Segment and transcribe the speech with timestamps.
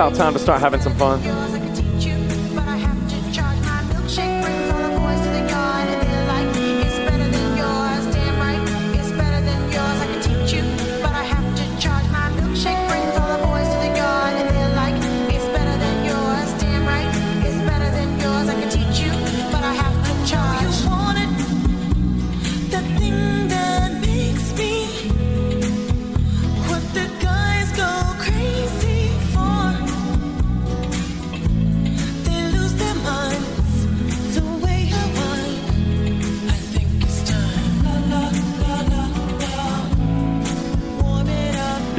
[0.00, 1.49] about time to start having some fun.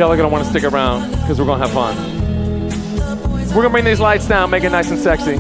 [0.02, 1.96] Y'all are gonna wanna stick around because we're gonna have fun.
[3.50, 5.38] We're gonna bring these lights down, make it nice and sexy.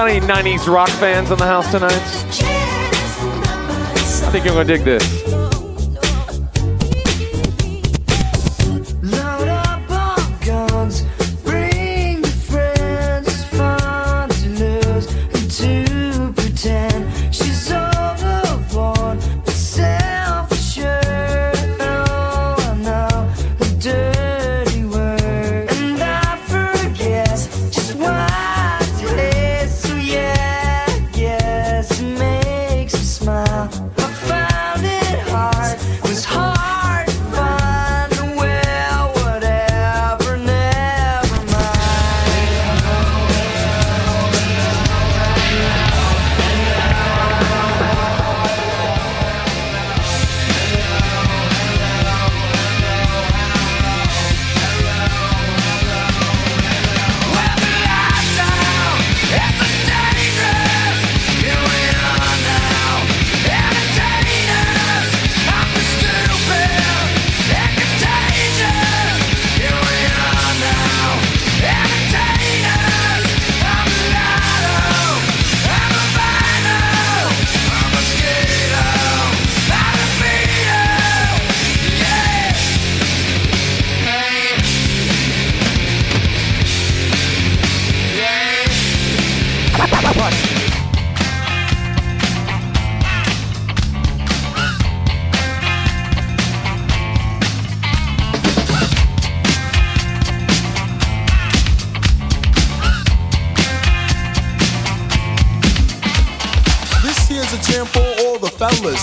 [0.00, 1.92] Got any 90s rock fans in the house tonight?
[1.92, 1.96] I
[4.32, 5.19] think you're going to dig this.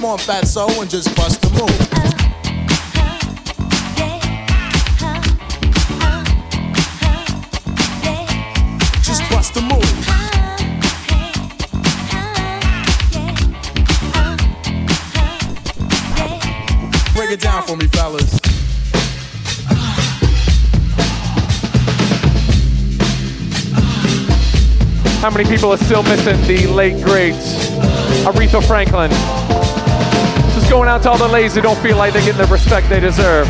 [0.00, 1.66] Come on, fat soul, and just bust the move.
[9.02, 9.82] Just bust the move.
[17.16, 18.38] Break it down for me, fellas.
[25.20, 27.34] How many people are still missing the late great
[28.24, 29.37] Aretha Franklin?
[30.68, 33.00] going out to all the ladies who don't feel like they're getting the respect they
[33.00, 33.46] deserve.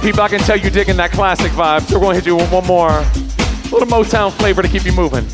[0.00, 1.82] people, I can tell you digging that classic vibe.
[1.82, 3.04] So we're gonna hit you with one more a
[3.70, 5.26] little Motown flavor to keep you moving.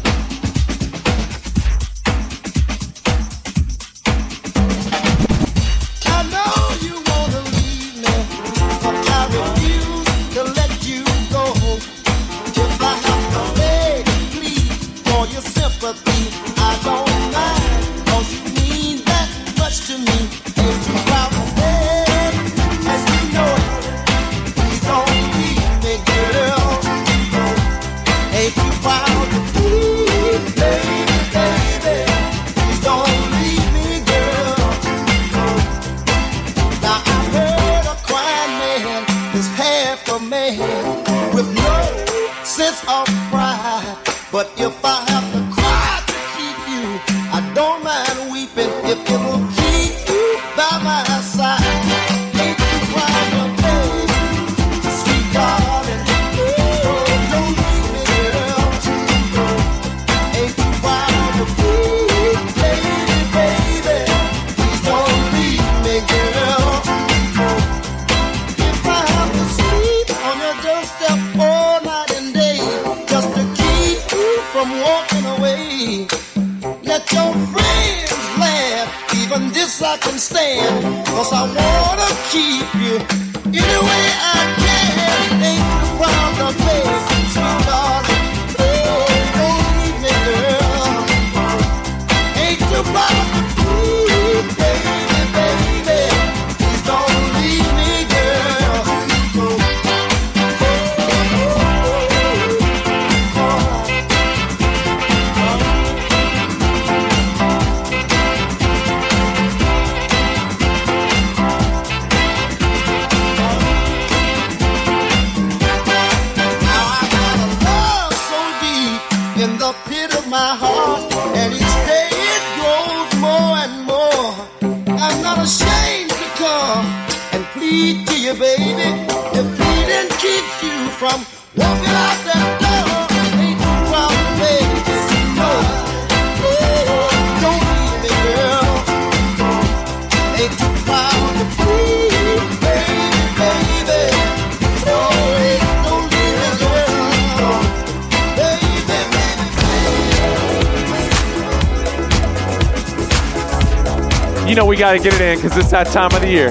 [155.61, 156.51] it's that time of the year.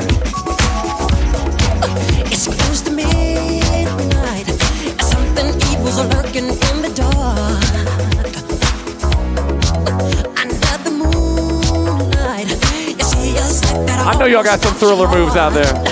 [2.32, 4.46] It's close to midnight.
[5.02, 7.60] Something evil's lurking in the dark.
[14.02, 15.89] I know y'all got some thriller moves out there.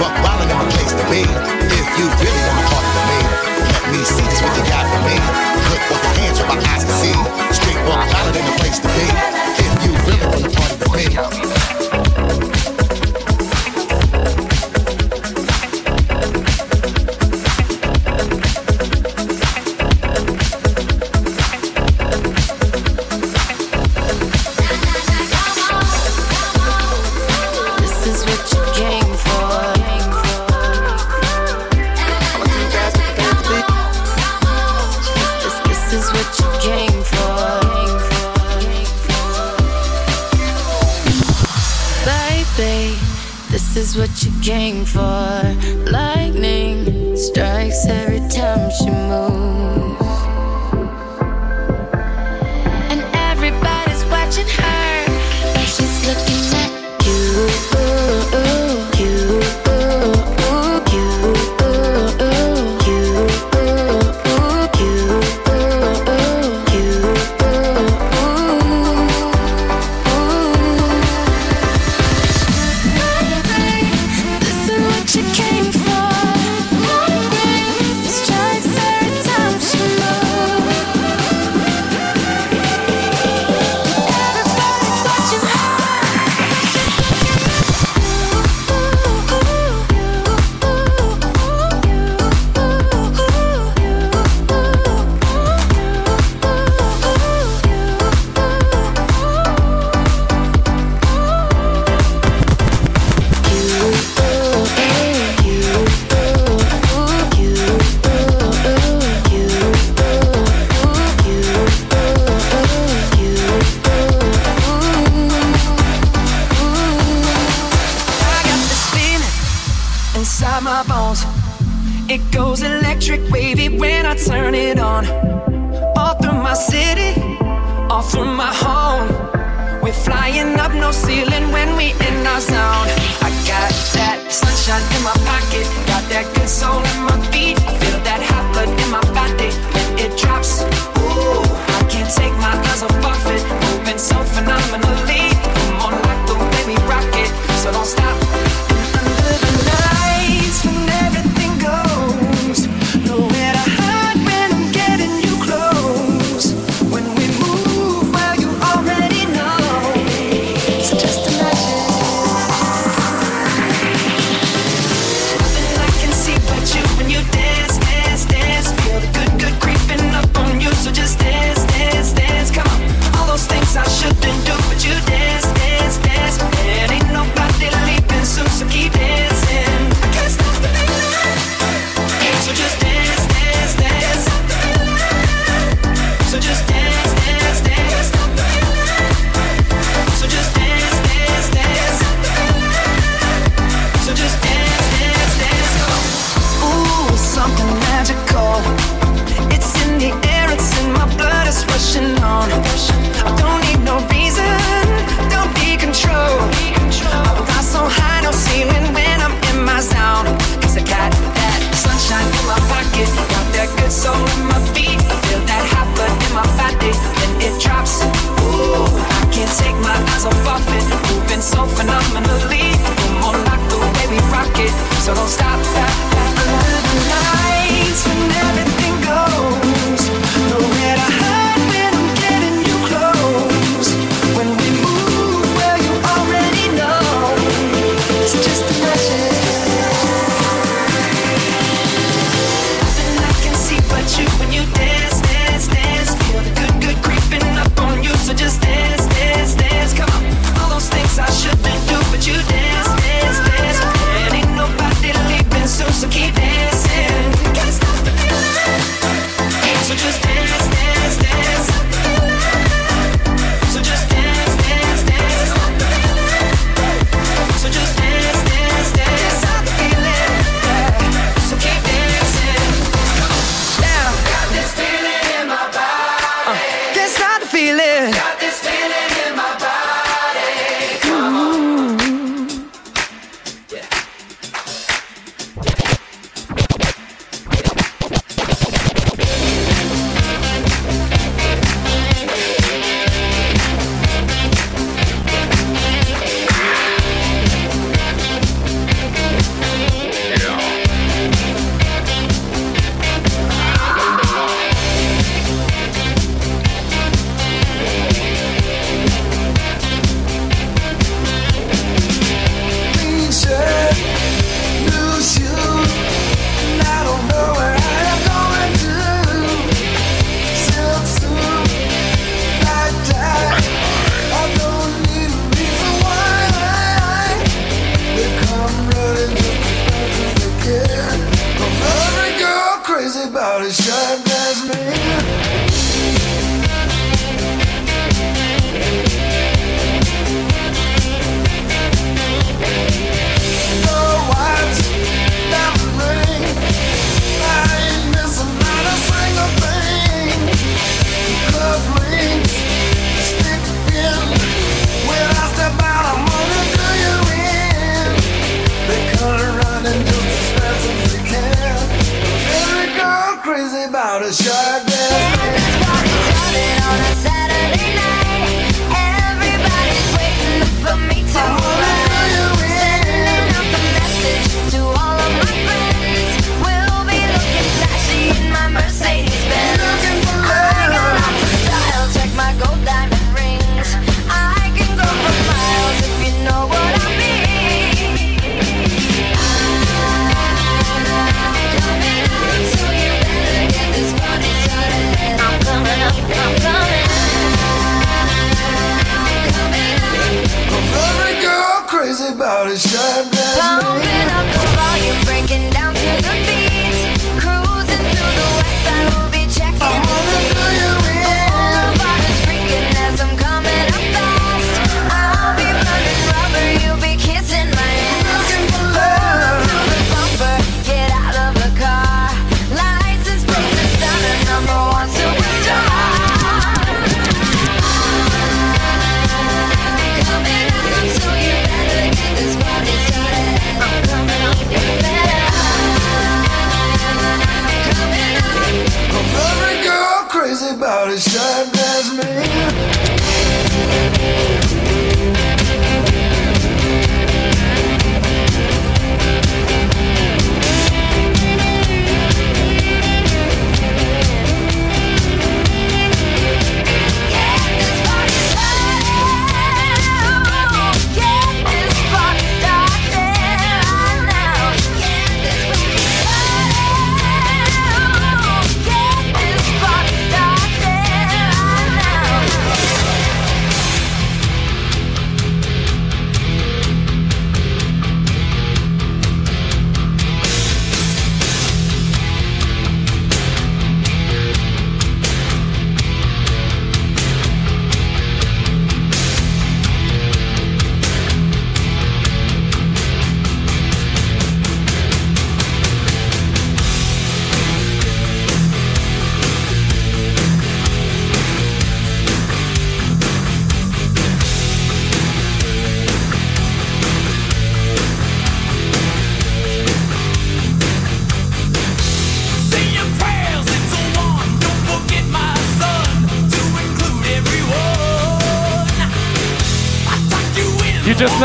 [0.00, 0.29] Fuck.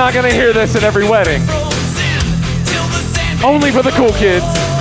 [0.05, 1.41] not going to hear this at every wedding.
[3.43, 4.74] Only for the cool kids.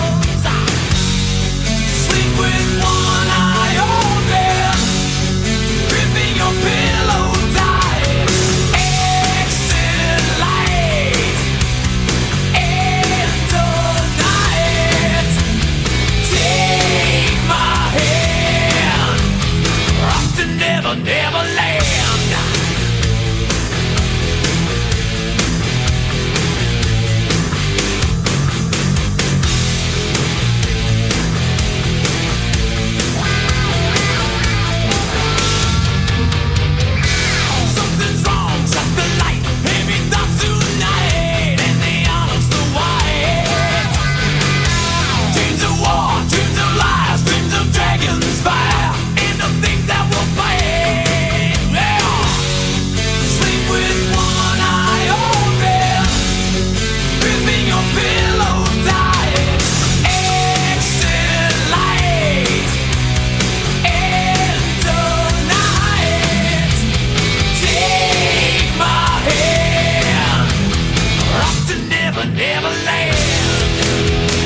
[72.14, 73.16] never, never land.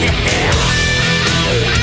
[0.00, 1.77] Yeah.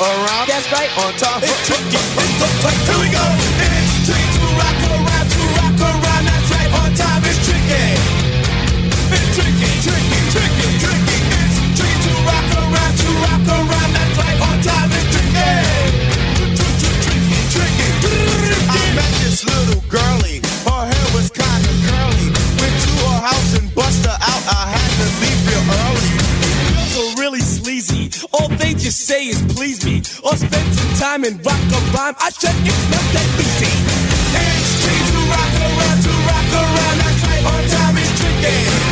[0.00, 0.46] around.
[0.48, 0.90] That's right.
[0.98, 1.42] On top.
[1.42, 1.94] It's tricky.
[1.94, 2.80] It's so tight.
[2.88, 3.24] Here we go.
[3.62, 6.24] It's tricky to rock around, to rock around.
[6.26, 6.70] That's right.
[6.82, 7.22] On top.
[7.22, 7.84] It's tricky.
[9.14, 11.18] It's tricky, tricky, tricky, tricky.
[11.38, 13.90] It's tricky to rock around, to rock around.
[13.94, 14.38] That's right.
[14.42, 14.88] On top.
[14.90, 15.52] It's tricky.
[16.58, 18.58] Tricky, tricky, tricky.
[18.66, 20.42] I met this little girlie.
[20.66, 22.28] Her hair was kinda curly.
[22.58, 24.44] Went to her house and bust her out.
[24.50, 25.23] I had to.
[28.84, 32.14] you say is please me, or spend some time and rock a rhyme.
[32.20, 33.72] I said it's not that easy.
[34.36, 36.96] Hands to rock around, to rock around.
[37.00, 38.83] That's right, on time is tricky.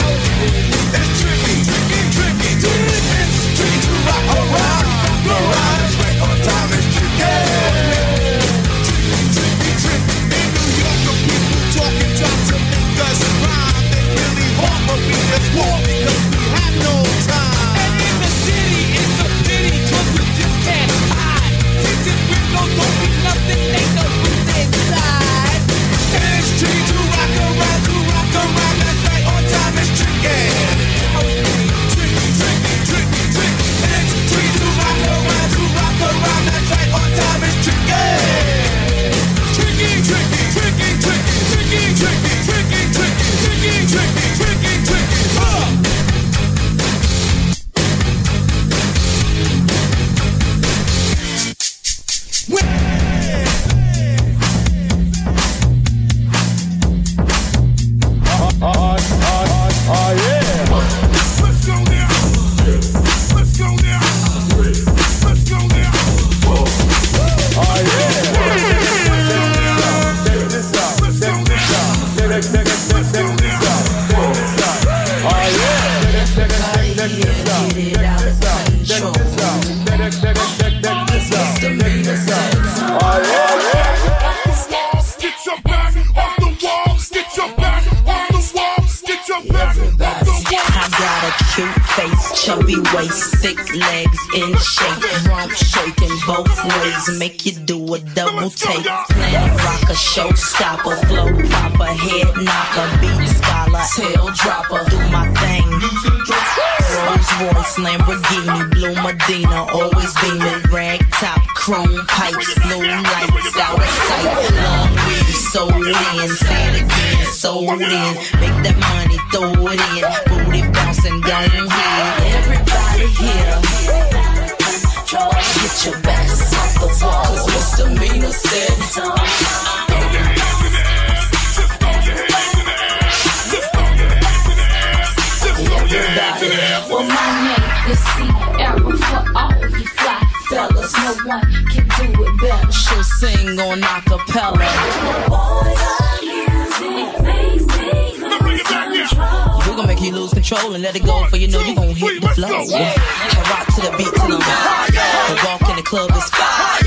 [150.83, 152.66] let it go, for you know you gon' hit the flow.
[152.66, 152.90] Yeah.
[152.90, 154.90] I rock to the beat till I'm out.
[155.30, 156.83] The walk in the club is fire.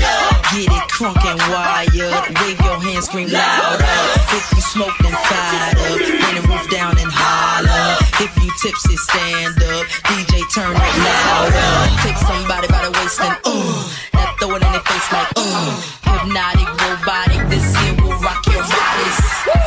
[0.52, 1.88] Get it crunk and wired.
[1.96, 3.88] Wave your hands, scream louder.
[4.36, 5.96] If you smoke, then fired up.
[5.96, 7.96] Bring the roof down and holler.
[8.20, 9.88] If you tipsy, stand up.
[10.12, 11.72] DJ, turn it louder.
[12.04, 13.80] Take somebody by the waist and uh, ooh.
[14.12, 15.72] Now throw it in their face like ooh.
[16.04, 19.18] Hypnotic, robotic, this here will rock your bodies.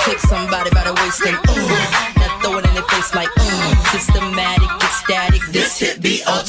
[0.06, 1.49] Take somebody by the waist and ooh.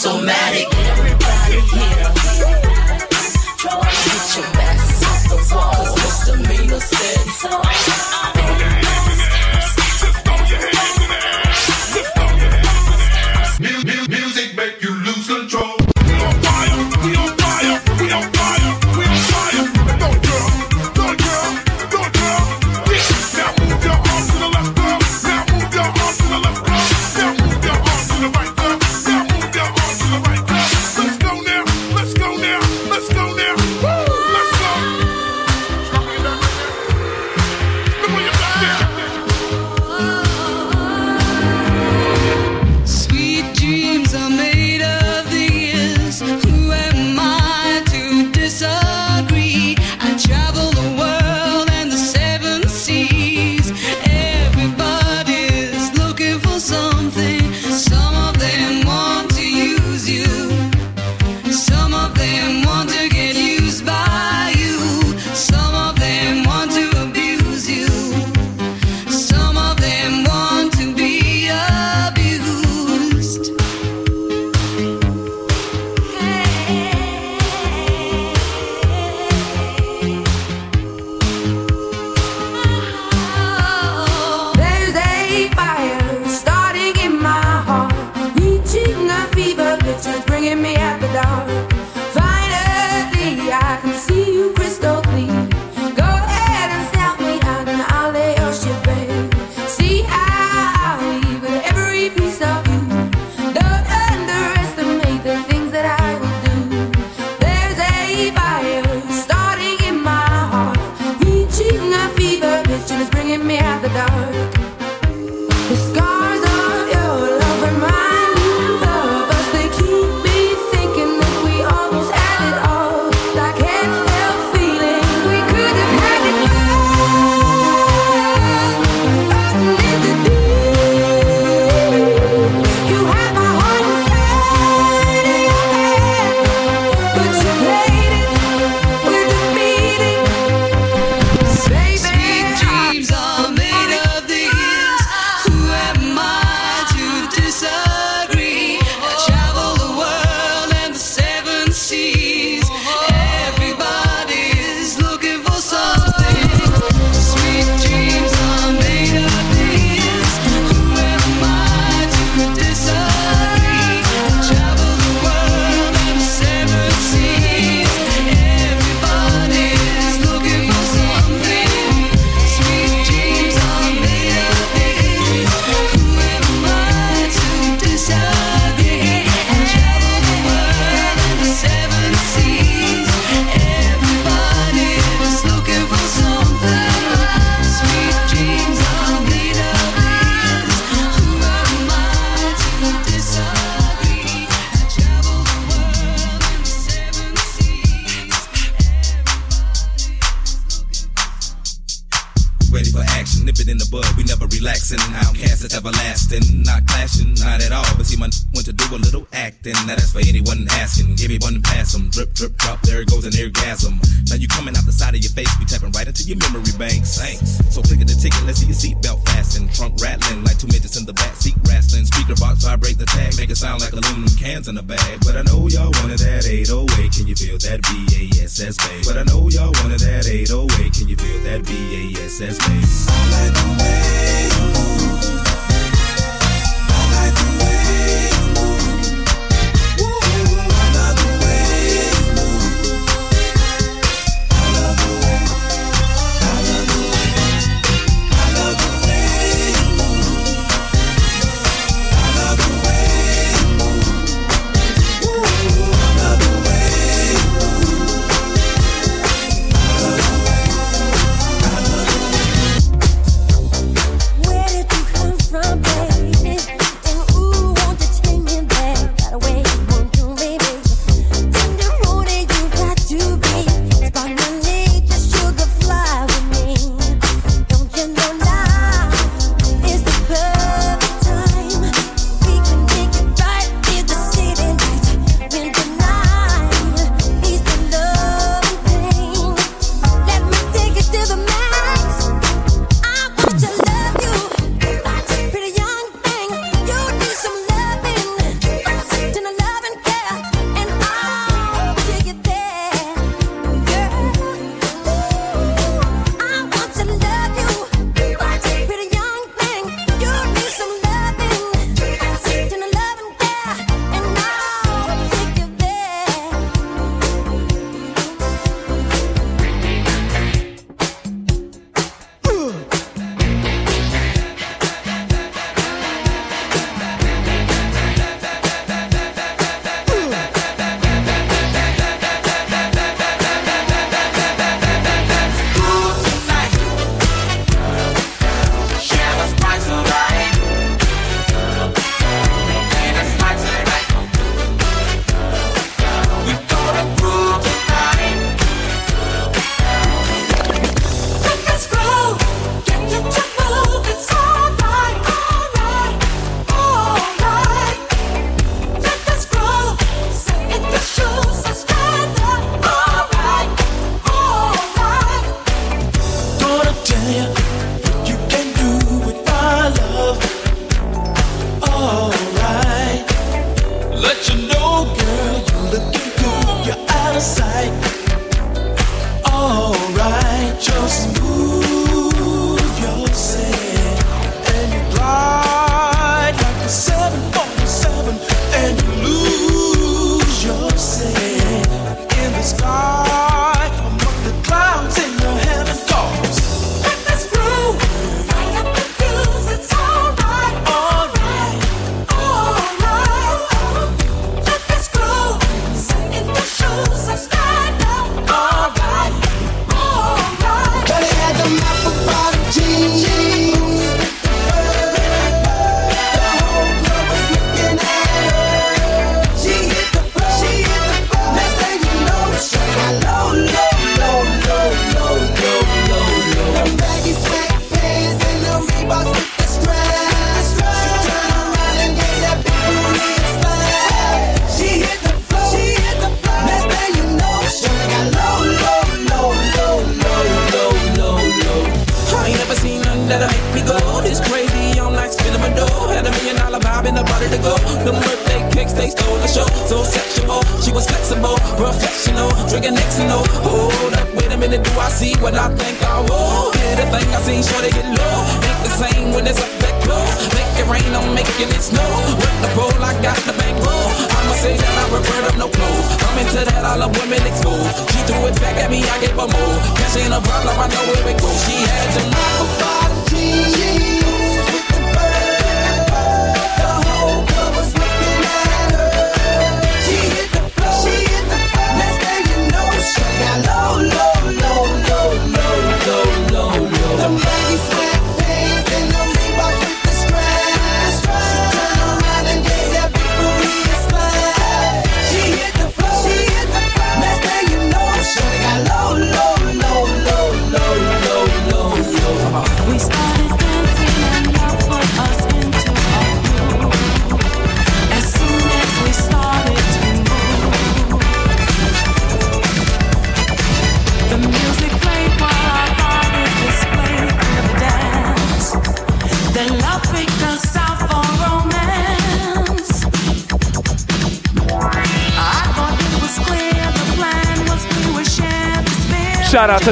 [0.07, 0.67] automatic.
[0.73, 2.20] Everybody here.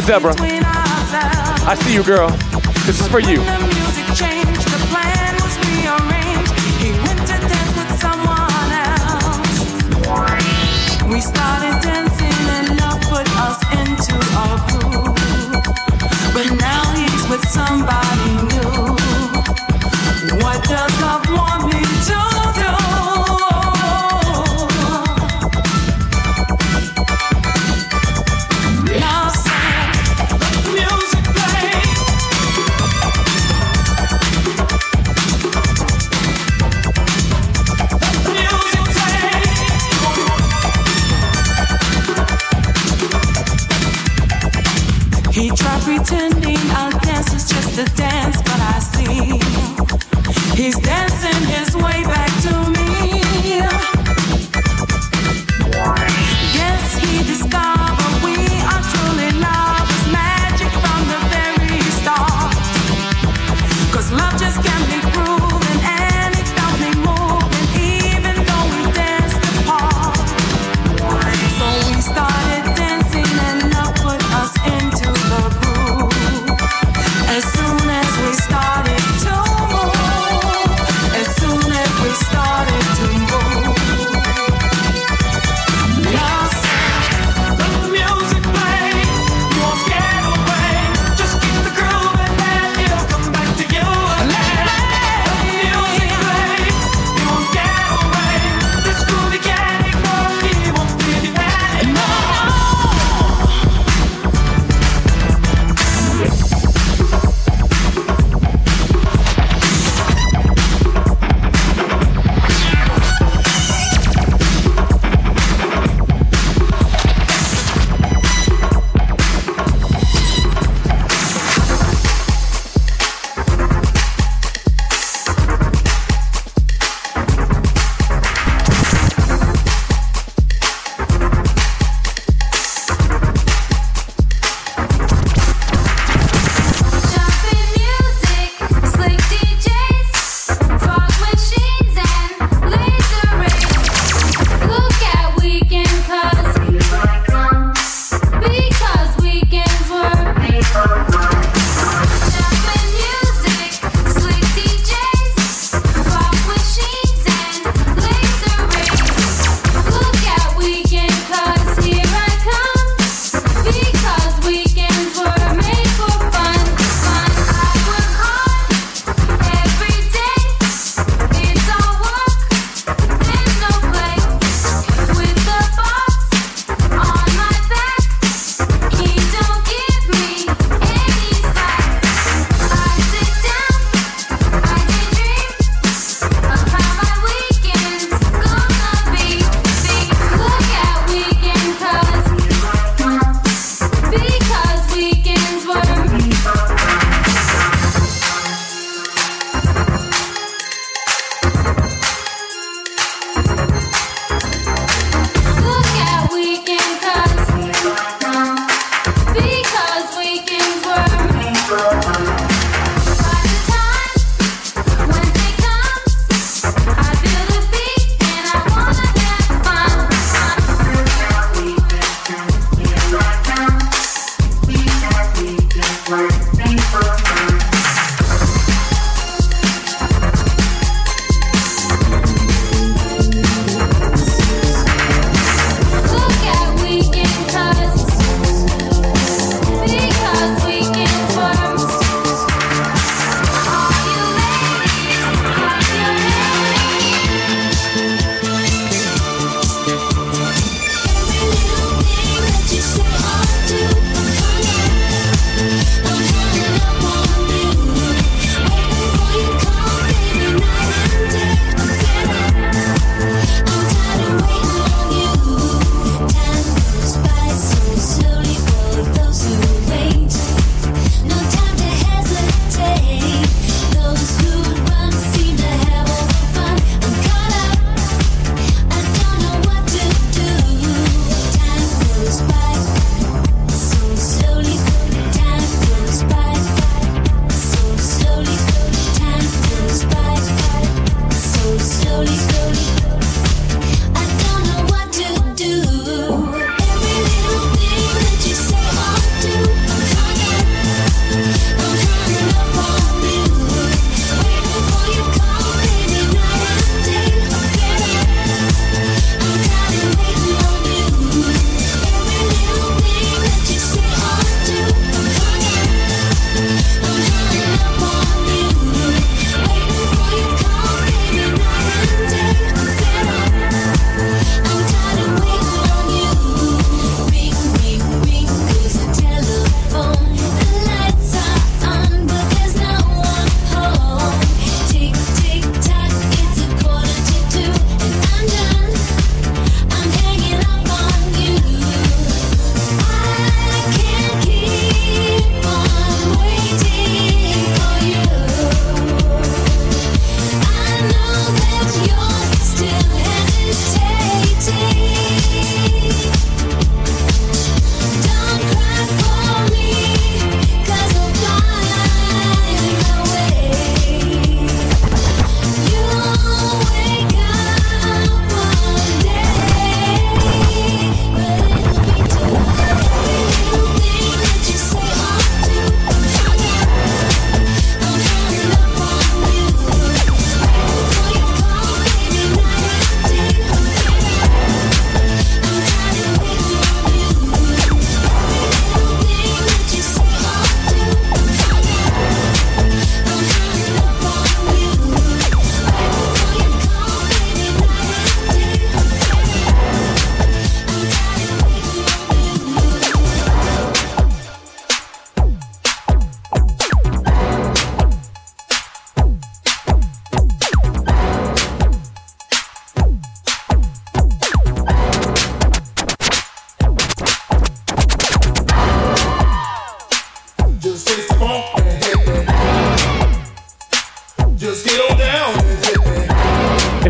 [0.06, 0.34] Deborah.
[0.38, 2.28] I see you, girl.
[2.86, 3.42] This is for you.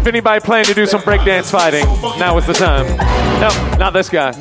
[0.08, 1.84] anybody plan to do some breakdance fighting,
[2.18, 2.86] now is the time.
[3.40, 4.32] No, not this guy.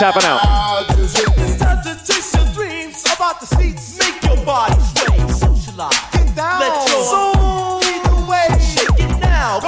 [0.00, 0.86] Tapping out.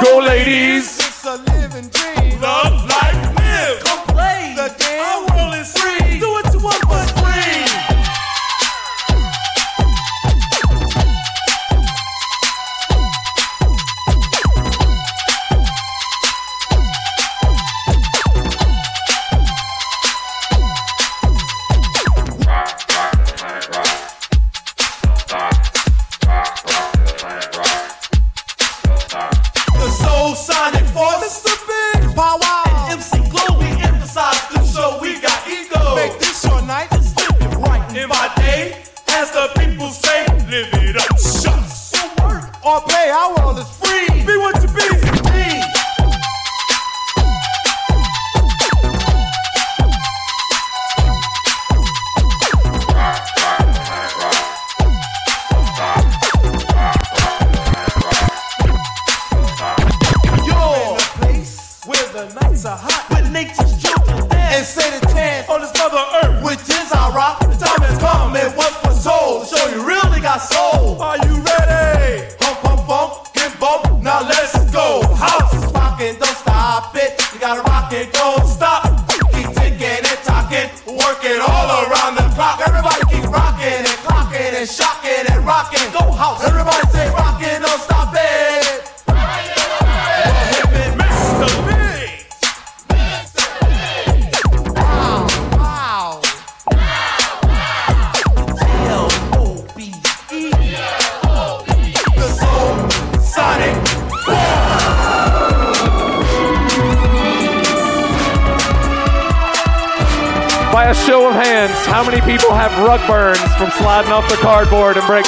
[0.02, 0.99] Go, ladies.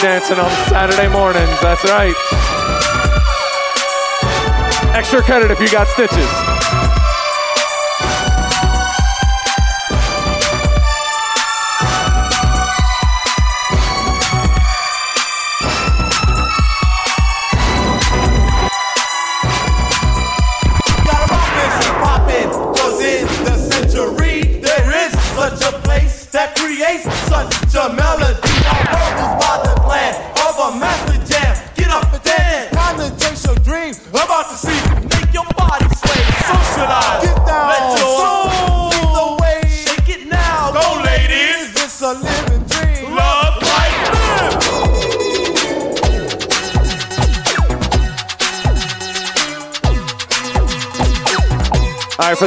[0.03, 1.49] dancing on Saturday mornings.
[1.61, 2.13] That's right.
[4.97, 6.62] Extra credit if you got stitches.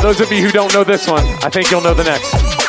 [0.05, 2.64] those of you who don't know this one, I think you'll know the next.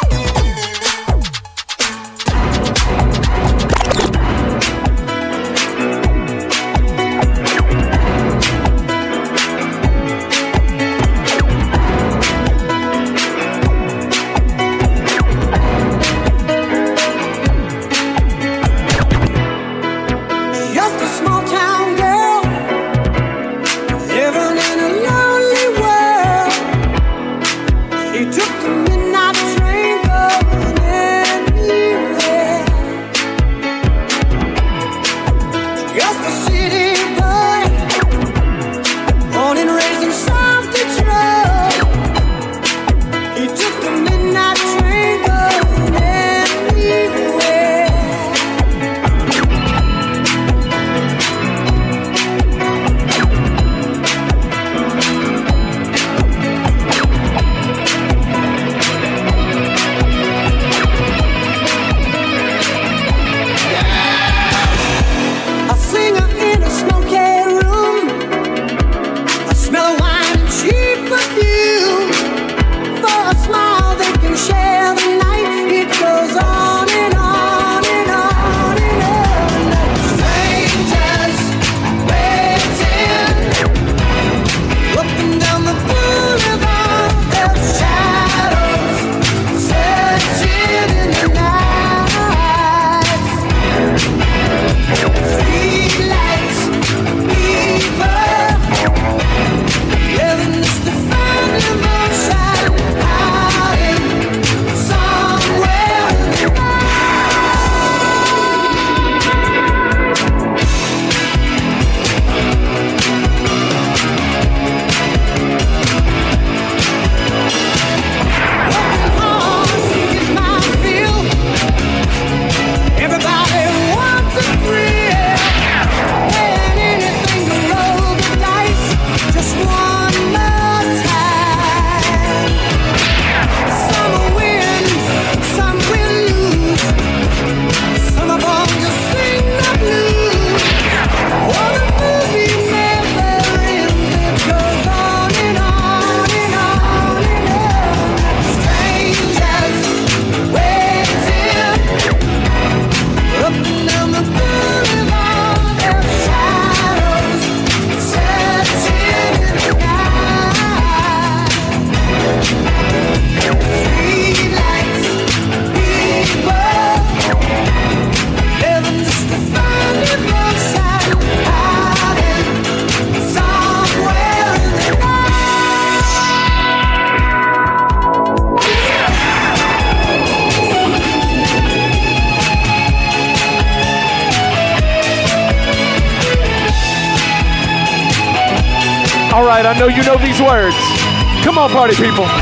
[191.87, 192.36] party, people.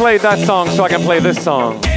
[0.00, 1.89] Play that song so I can play this song.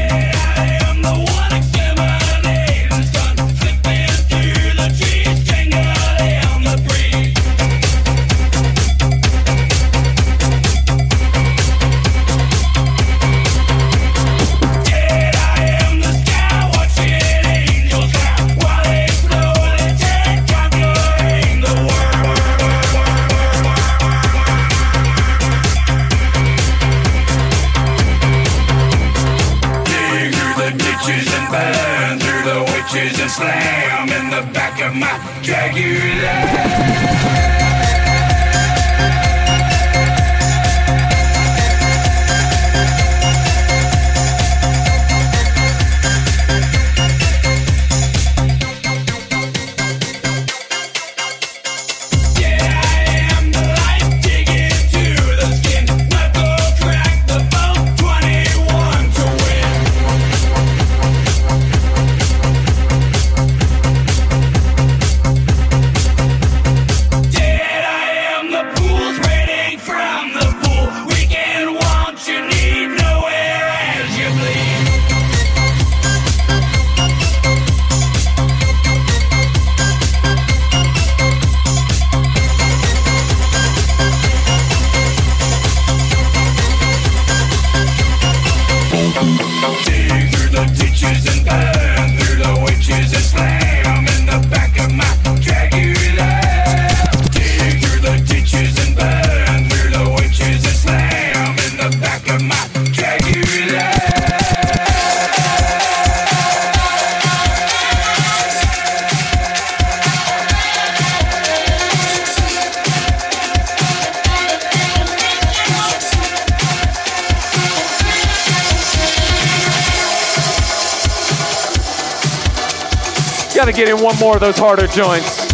[124.33, 125.45] more of those harder joints.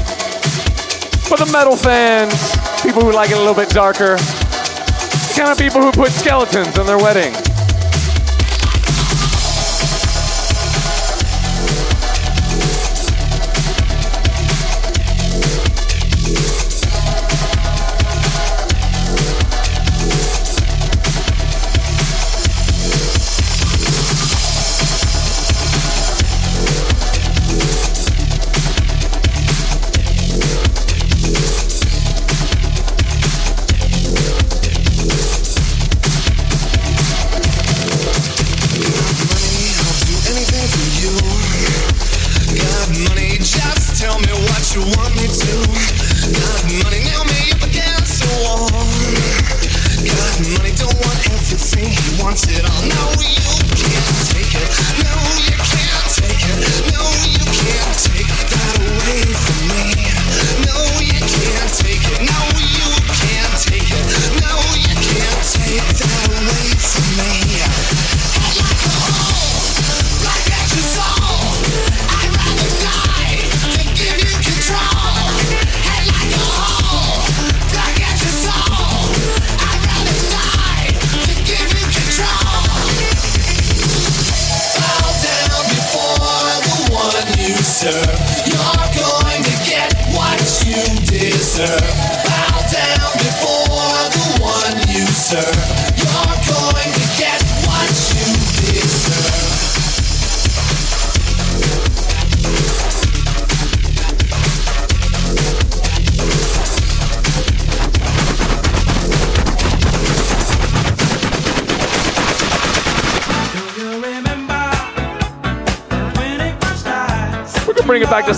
[1.27, 2.31] For the metal fans,
[2.81, 6.77] people who like it a little bit darker, the kind of people who put skeletons
[6.79, 7.48] on their weddings.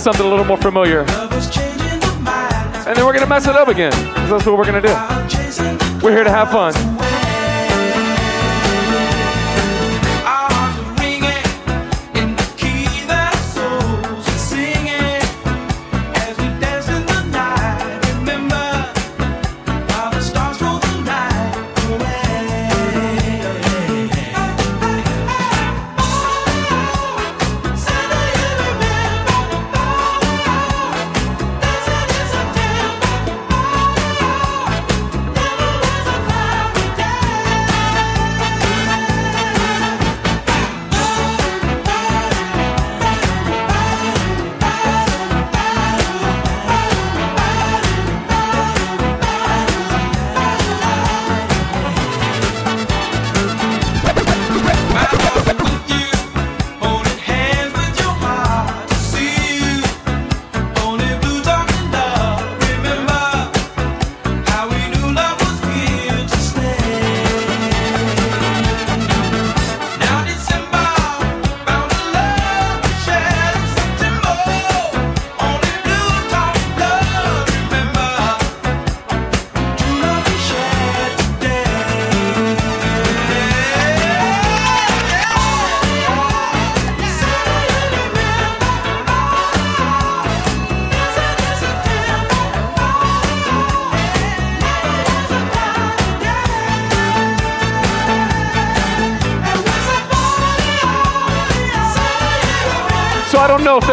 [0.02, 1.00] something a little more familiar.
[1.02, 3.92] And then we're going to mess it up again.
[4.28, 6.04] That's what we're going to do.
[6.04, 7.01] We're here to have fun.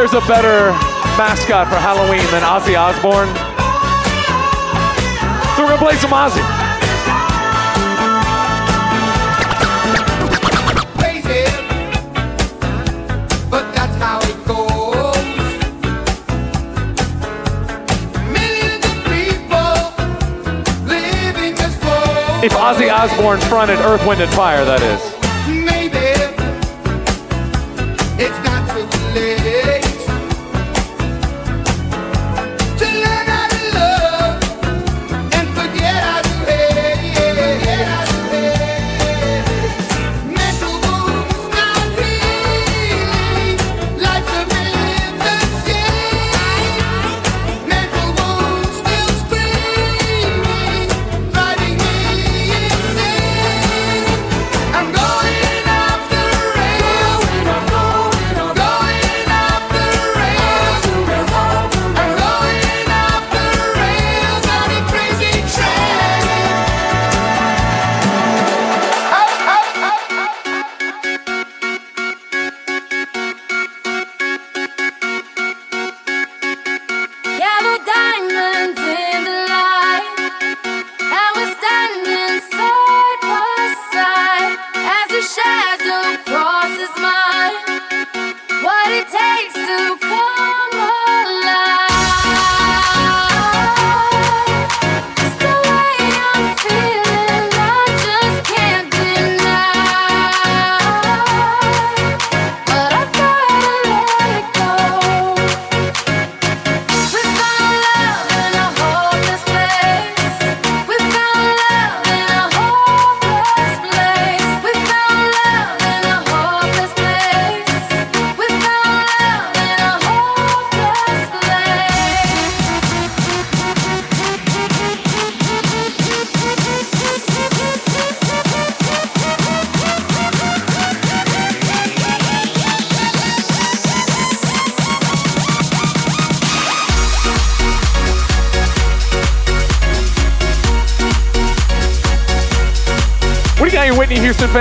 [0.10, 0.72] Is a better
[1.20, 3.30] mascot for Halloween than Ozzy Osbourne.
[5.56, 6.42] So we're gonna play some Ozzy.
[22.42, 25.09] If Ozzy Osbourne fronted Earth, Wind, and Fire, that is.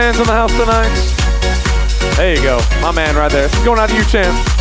[0.09, 2.17] Chance in the house tonight?
[2.17, 2.59] There you go.
[2.81, 3.45] My man right there.
[3.45, 4.58] It's going out to you, Chance.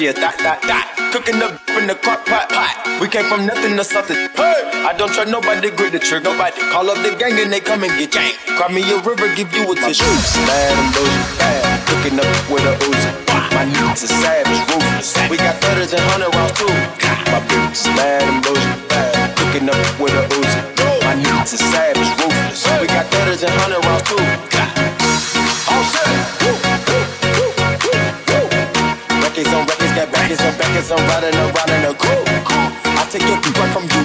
[0.00, 0.86] Yeah, that, that.
[1.12, 2.74] Cooking up in the crock pot, pot.
[2.98, 4.16] We came from nothing to something.
[4.34, 6.58] Hey, I don't trust nobody, grip the trigger, nobody.
[6.74, 8.34] Call up the gang and they come and get gang.
[8.58, 10.02] Cry me a river, give you a tissue.
[10.48, 11.62] Bad and bullshit, bad.
[11.86, 13.10] Cooking up with a Uzi.
[13.54, 15.14] My niggas are savage, ruthless.
[15.30, 16.74] We got thudders and hundred rounds too.
[17.30, 17.38] My
[17.70, 19.14] is bad and bullshit, bad.
[19.38, 20.60] Cooking up with a Uzi.
[21.06, 22.66] My niggas are savage, ruthless.
[22.80, 24.53] We got thudders and hundred rounds too.
[30.24, 32.24] Backers on backers, I'm riding around in a cool.
[32.96, 34.02] I take your right from you.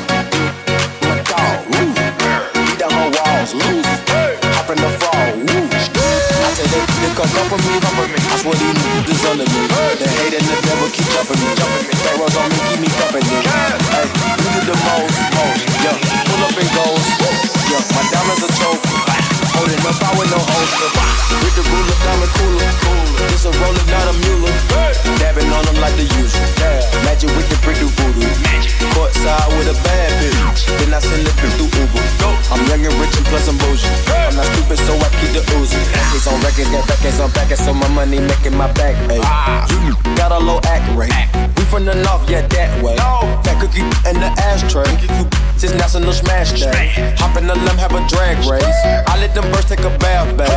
[1.07, 1.95] My dog, woo.
[2.59, 3.87] Beat down her walls, loose.
[4.59, 5.63] Hop in the fall, woo.
[5.71, 8.19] I say they, they come come for me, come for me.
[8.19, 9.61] I swear these niggas under me.
[9.95, 11.93] The hate and the devil keep jumping me, jumping me.
[12.03, 13.35] Pharaohs on me, keep me company.
[13.95, 14.07] Hey,
[14.43, 15.63] you did the most, most.
[15.87, 15.95] Yeah,
[16.27, 17.05] pull up and goes.
[17.71, 19.18] Yeah, my diamonds are trophy.
[19.59, 20.87] Holding up, I with no holster.
[21.43, 22.63] With the ruler, diamond cooler.
[22.79, 23.27] cooler.
[23.27, 24.47] This a roller, not a mule.
[25.19, 26.47] Dabbing on them like the usual.
[27.03, 28.23] Magic with the brick do voodoo.
[28.95, 30.63] Courtside with a bad bitch.
[30.79, 31.99] Then I send the bitch through Uber.
[32.55, 33.83] I'm young and rich and plus I'm bougie.
[34.07, 35.75] I'm not stupid, so I keep the Uzi.
[35.91, 39.27] Records on records, got records on backers, so my money making my back ache.
[39.75, 41.11] You got a low act rate.
[41.59, 42.95] We from the north, yeah, that way.
[43.43, 44.87] Fat cookie in the ashtray.
[45.03, 45.27] You
[45.59, 46.87] just national smash day.
[47.19, 48.79] Hop in the limb, have a drag race.
[49.11, 50.47] I let them birds take a bath, babe.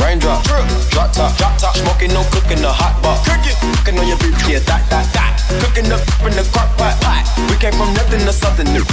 [0.00, 0.40] Raindrop,
[0.88, 3.20] drop top, drop top, smoking, no cooking, the hot pot.
[3.28, 5.36] Cooking, cooking on your bitch, yeah, that, that, that.
[5.60, 7.28] Cooking up in the crock pot, pot.
[7.52, 8.84] We came from nothing to something new.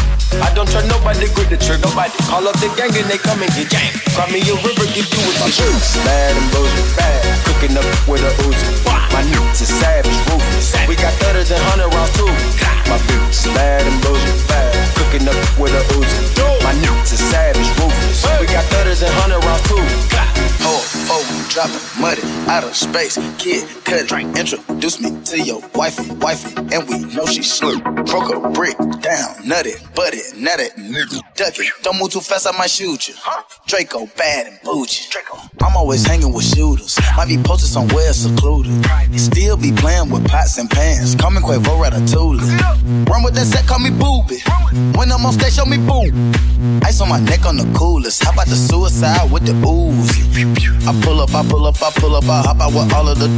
[0.43, 2.11] I don't trust nobody, grip the trigger, nobody.
[2.27, 3.95] Call up the gang and they come and get gang.
[4.11, 5.71] Cry me a river, give you a tissue.
[6.03, 7.23] Bad and bullshit, bad.
[7.47, 8.67] Cooking up with a Uzi.
[9.15, 10.75] My niggas is savage, ruthless.
[10.83, 12.27] We got thudders and hundred rounds too.
[12.91, 13.92] My is bad and
[21.99, 23.17] muddy out of space.
[23.37, 24.37] Kid, cut it.
[24.37, 27.83] Introduce me to your wifey, wifey, and we know she slick.
[27.83, 31.71] Broke a brick down, nutty, butty, nutty, nigga, duck it.
[31.83, 33.15] Don't move too fast, I might shoot you.
[33.67, 35.09] Draco, bad and bougie.
[35.61, 36.99] I'm always hanging with shooters.
[37.15, 38.85] Might be posted somewhere secluded.
[39.17, 41.15] Still be playing with pots and pans.
[41.15, 43.09] Call me Quavo Ratatouille.
[43.09, 44.39] Run with that set, call me Booby.
[44.97, 46.33] When I'm on stage, show me boom.
[46.83, 48.23] Ice on my neck on the coolest.
[48.23, 50.11] How about the suicide with the ooze?
[50.87, 53.19] I pull up, I pull up, I pull up, I hop out with all of
[53.19, 53.29] the,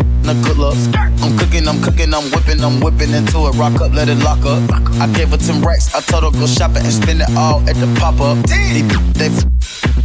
[0.55, 0.87] looks.
[1.21, 3.55] I'm cooking, I'm cooking, I'm whipping, I'm whipping into it.
[3.59, 4.63] Rock up, let it lock up.
[5.03, 7.75] I gave her 10 racks, I told her go shopping and spend it all at
[7.75, 8.37] the pop up.
[8.47, 8.87] They,
[9.19, 9.29] they,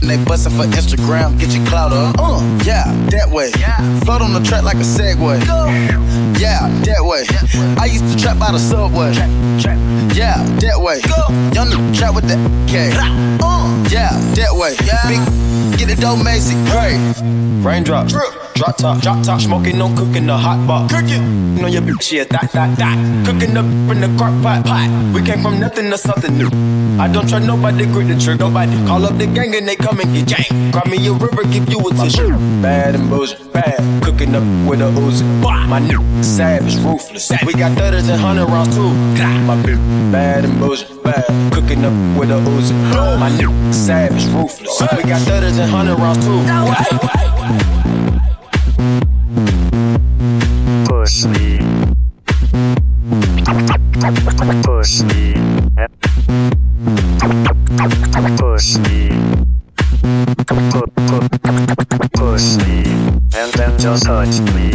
[0.02, 2.16] they bustin' for Instagram, get your clout up.
[2.18, 3.52] Uh, yeah, that way.
[4.02, 5.38] Float on the track like a Segway.
[6.40, 7.22] Yeah, that way.
[7.78, 9.12] I used to trap by the subway.
[10.18, 10.98] Yeah, that way.
[11.54, 12.90] Young trap with the K.
[12.92, 14.74] Uh, yeah, that way.
[15.06, 15.20] Big,
[15.76, 16.55] get it dough, Macy.
[16.70, 16.97] Hey.
[17.62, 20.90] Raindrop, drop drop top, drop top, smoking, no cooking, the hot pot.
[20.90, 22.97] Cooking, you know your bitch, yeah, that, that, that.
[23.26, 24.88] Cooking up in the crock pot, pot.
[25.14, 26.51] We came from nothing to something new.
[27.01, 28.76] I don't trust nobody, grip the trigger, nobody.
[28.86, 30.72] Call up the gang and they come and get gang.
[30.72, 32.28] Cry me a river, give you a tissue.
[32.60, 33.80] Bad and bullshit, bad.
[34.05, 35.24] Cooking up with a Uzi.
[35.40, 37.32] My nigga, savage, ruthless.
[37.47, 38.92] We got thudders and hundred rounds too.
[39.48, 39.80] My bitch,
[40.12, 41.24] bad and bullshit, bad.
[41.52, 42.74] Cooking up with a Uzi.
[43.18, 44.80] My nigga, savage, ruthless.
[44.97, 46.40] We got thudders and hundred rounds too.
[50.88, 51.58] Push me.
[54.62, 55.34] Push me.
[58.38, 59.10] Push me.
[60.46, 61.28] Pu- pu-
[62.14, 62.78] Push me.
[63.34, 64.70] And then just touch me.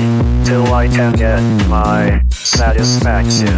[0.45, 3.57] Till I can get my satisfaction.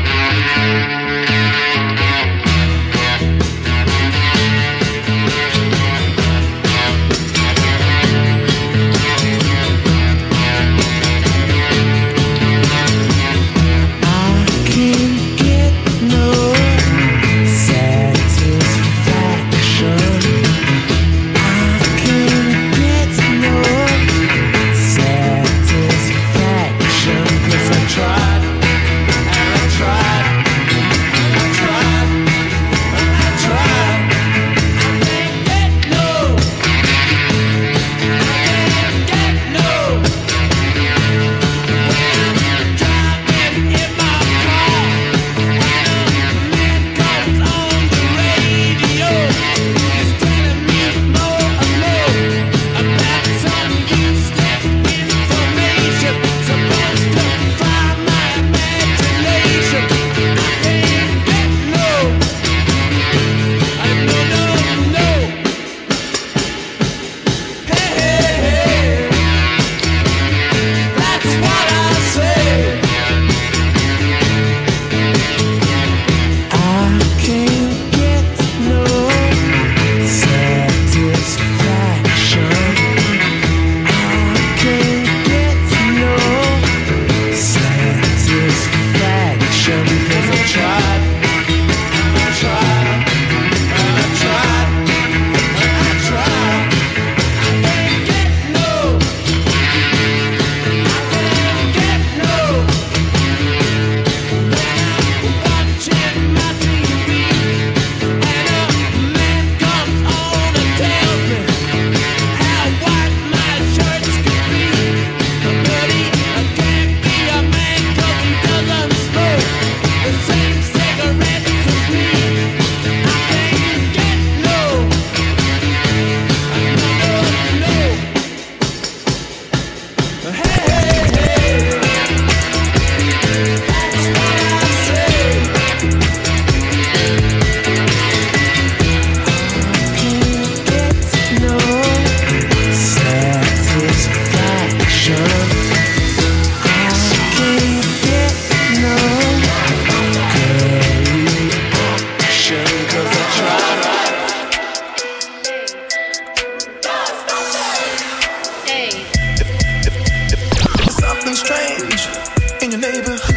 [162.71, 163.30] Your neighborhood,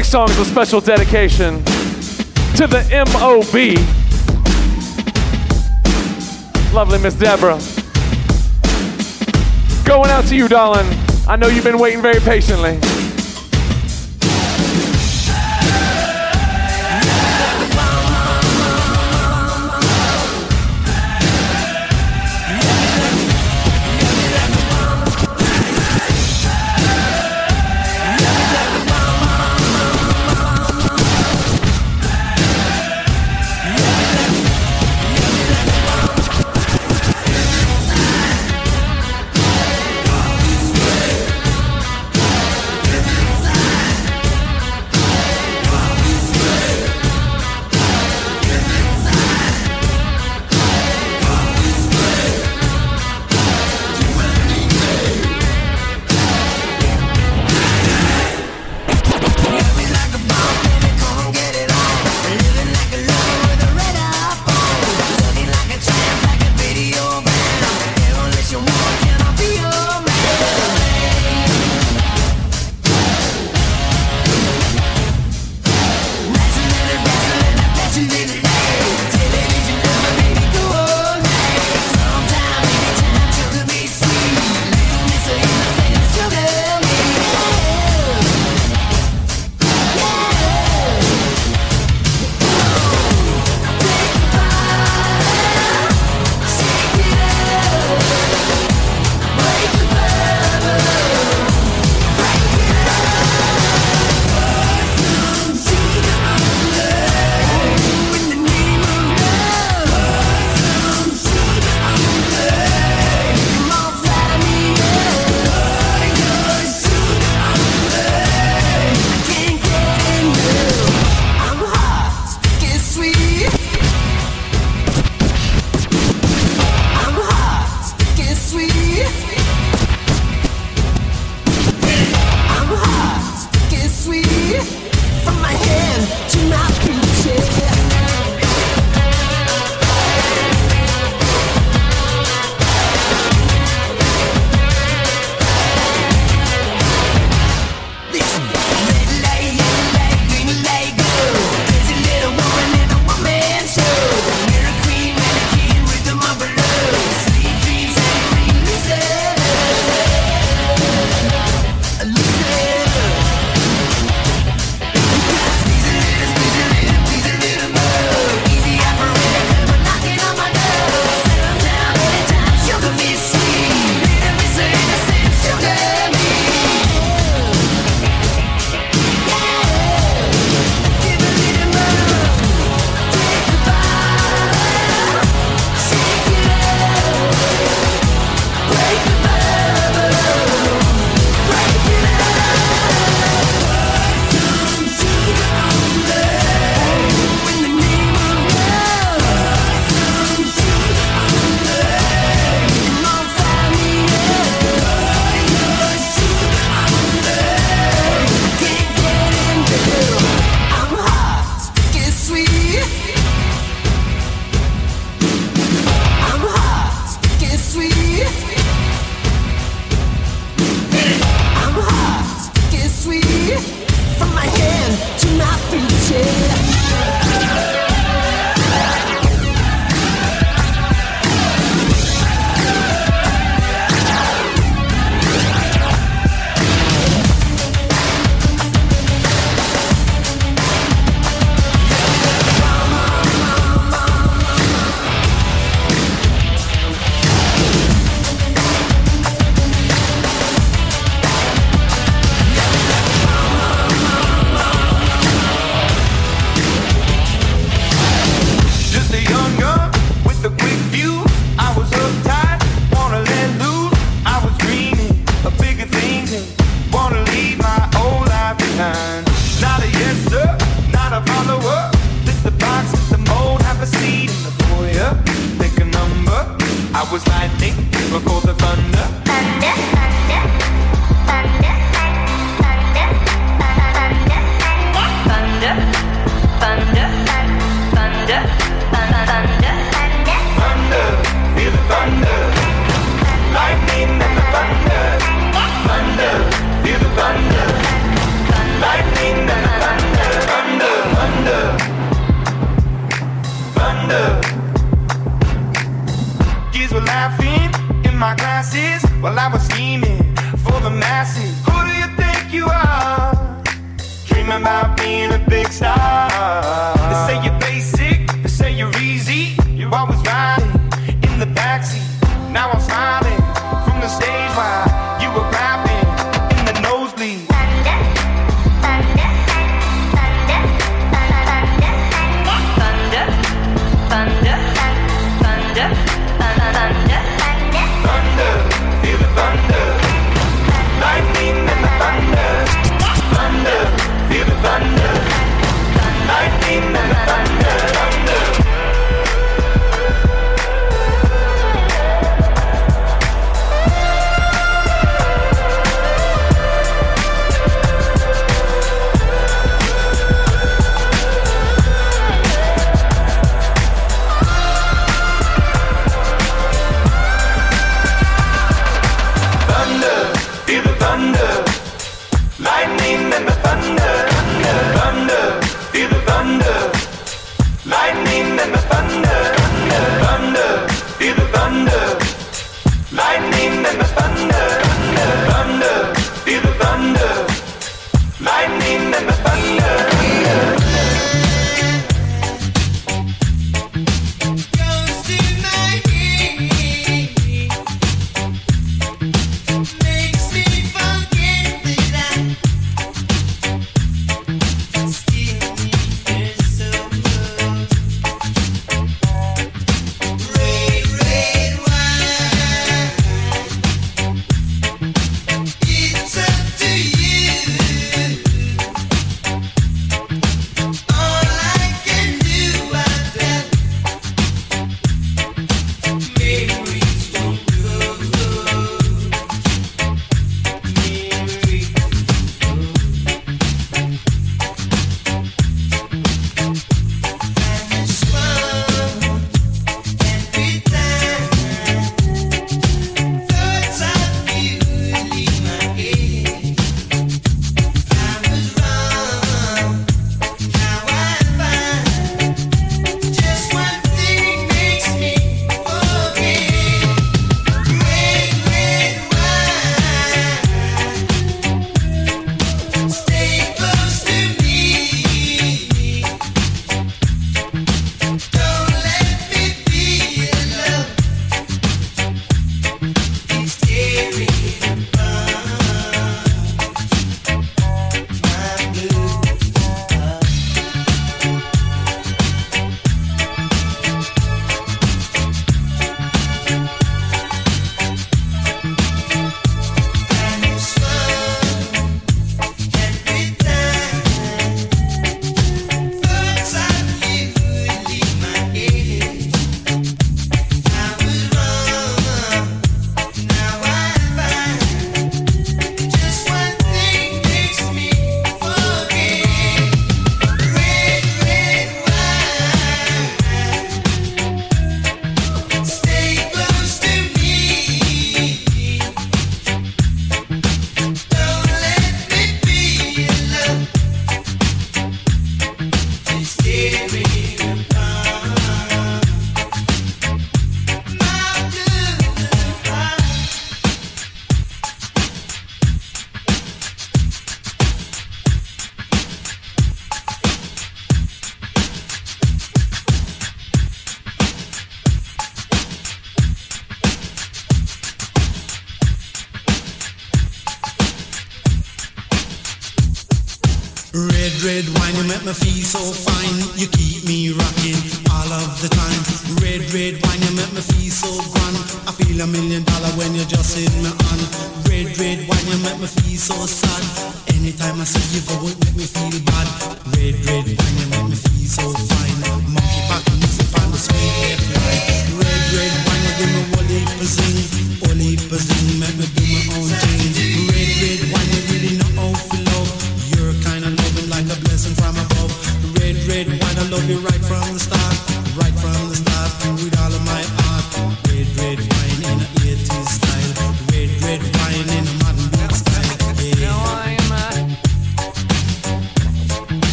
[0.00, 1.62] next song is a special dedication
[2.56, 2.80] to the
[3.12, 3.76] MOB.
[6.72, 7.60] Lovely Miss Deborah.
[9.84, 10.86] Going out to you, darling.
[11.28, 12.78] I know you've been waiting very patiently.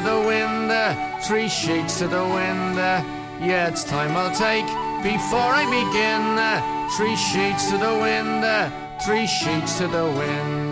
[0.00, 2.78] The wind, uh, three sheets to the wind.
[2.78, 3.02] uh,
[3.40, 4.66] yeah, it's time I'll take
[5.02, 6.38] before I begin.
[6.38, 8.70] uh, three sheets to the wind, uh,
[9.00, 10.65] three sheets to the wind.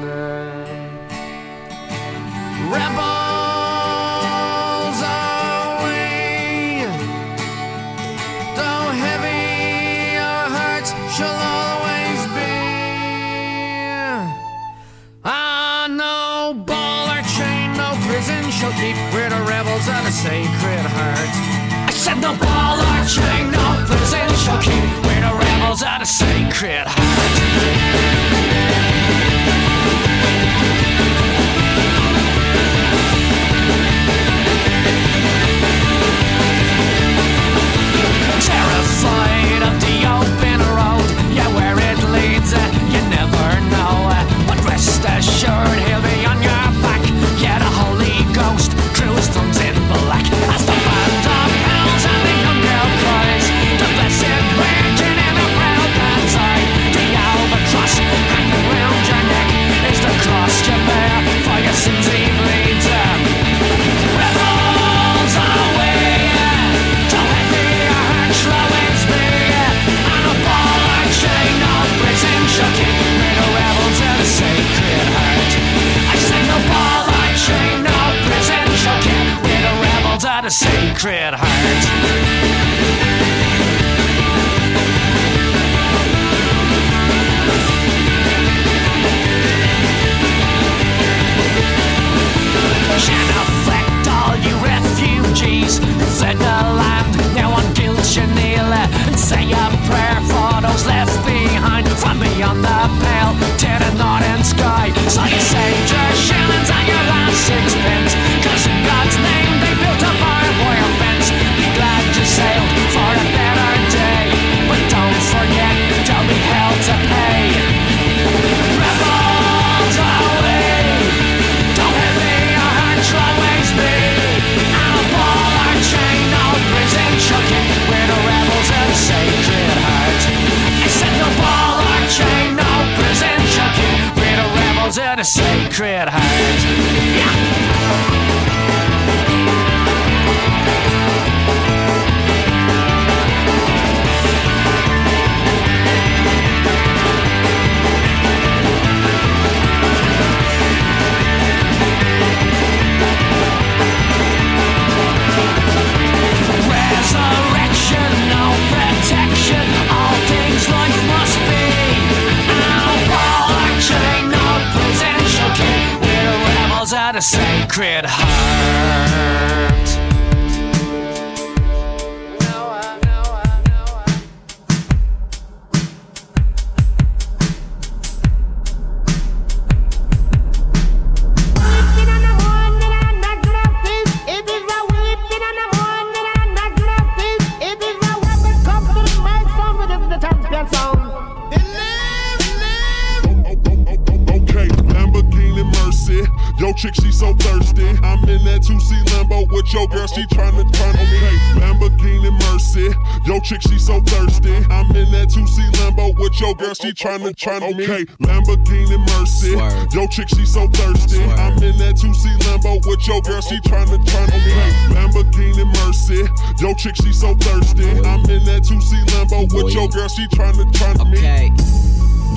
[207.02, 208.04] Your girl, she tryna turn okay.
[208.20, 209.50] Lamborghini Mercy.
[209.96, 211.22] Yo, chick, she so thirsty.
[211.22, 214.94] I'm in that 2C Lambo with your girl, she trying tryna turn okay.
[214.94, 216.26] Lamborghini Mercy.
[216.60, 217.88] Yo, chick, she so thirsty.
[218.00, 221.18] I'm in that 2C Lambo with your girl, she tryna turn on me.
[221.18, 221.50] Okay.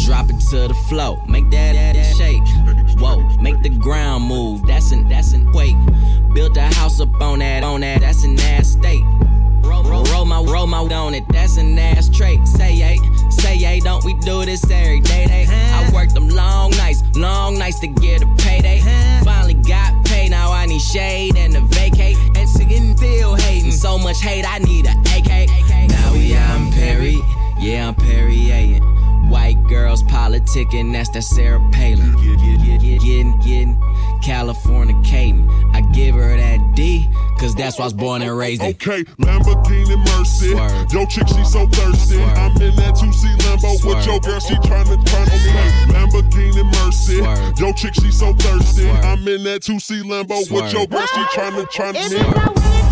[0.05, 2.43] Drop it to the flow, make that, that, that shake.
[2.99, 4.65] Whoa, make the ground move.
[4.67, 5.75] That's an that's an quake.
[6.33, 8.01] Built a house up on that on that.
[8.01, 9.03] That's an ass state.
[9.63, 11.23] Roll, roll, roll my roll my on it.
[11.29, 12.47] That's an ass trait.
[12.47, 12.99] Say yay,
[13.37, 13.79] say yay.
[13.79, 15.25] Don't we do this every day?
[15.25, 15.45] Day.
[15.49, 18.79] I worked them long nights, long nights to get a payday.
[19.23, 20.31] Finally got paid.
[20.31, 22.17] Now I need shade and a vacate.
[22.35, 23.71] And sitting still hating.
[23.71, 24.45] So much hate.
[24.47, 25.89] I need a AK.
[25.89, 27.15] Now we out in Paris.
[27.59, 28.96] Yeah, I'm Perry
[29.29, 32.15] White girls politicking, that's that Sarah Palin.
[32.15, 33.81] Getting, getting,
[34.23, 35.75] California Caden.
[35.75, 37.07] I give her that D,
[37.39, 38.69] cause that's why I was born and raised in.
[38.69, 40.49] Okay, Lamborghini Mercy.
[40.95, 42.21] Yo, chick, she so thirsty.
[42.21, 45.93] I'm in that 2C Lambo with your girl, she tryna turn on me.
[45.93, 47.17] Lamborghini Mercy.
[47.61, 48.89] Yo, chick, she so thirsty.
[48.89, 52.86] I'm in that 2C Lambo with your girl, she tryna turn me.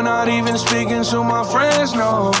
[0.00, 2.32] You're not even speaking, to my friends no.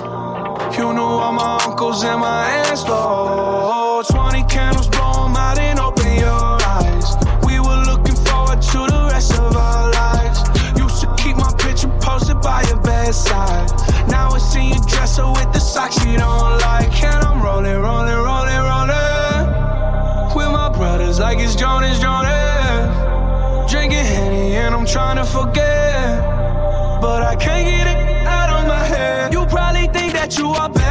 [0.78, 4.02] You know all my uncles and my aunts, though.
[4.08, 7.04] 20 candles blow out and open your eyes.
[7.44, 10.40] We were looking forward to the rest of our lives.
[10.78, 13.68] Used to keep my picture posted by your bedside.
[14.08, 17.04] Now it's in your dresser with the socks you don't like.
[17.04, 20.34] And I'm rolling, rolling, rolling, rolling.
[20.34, 23.70] With my brothers, like it's Jonas, Jonas.
[23.70, 25.69] Drinking Henny and I'm trying to forget.
[30.40, 30.89] you are better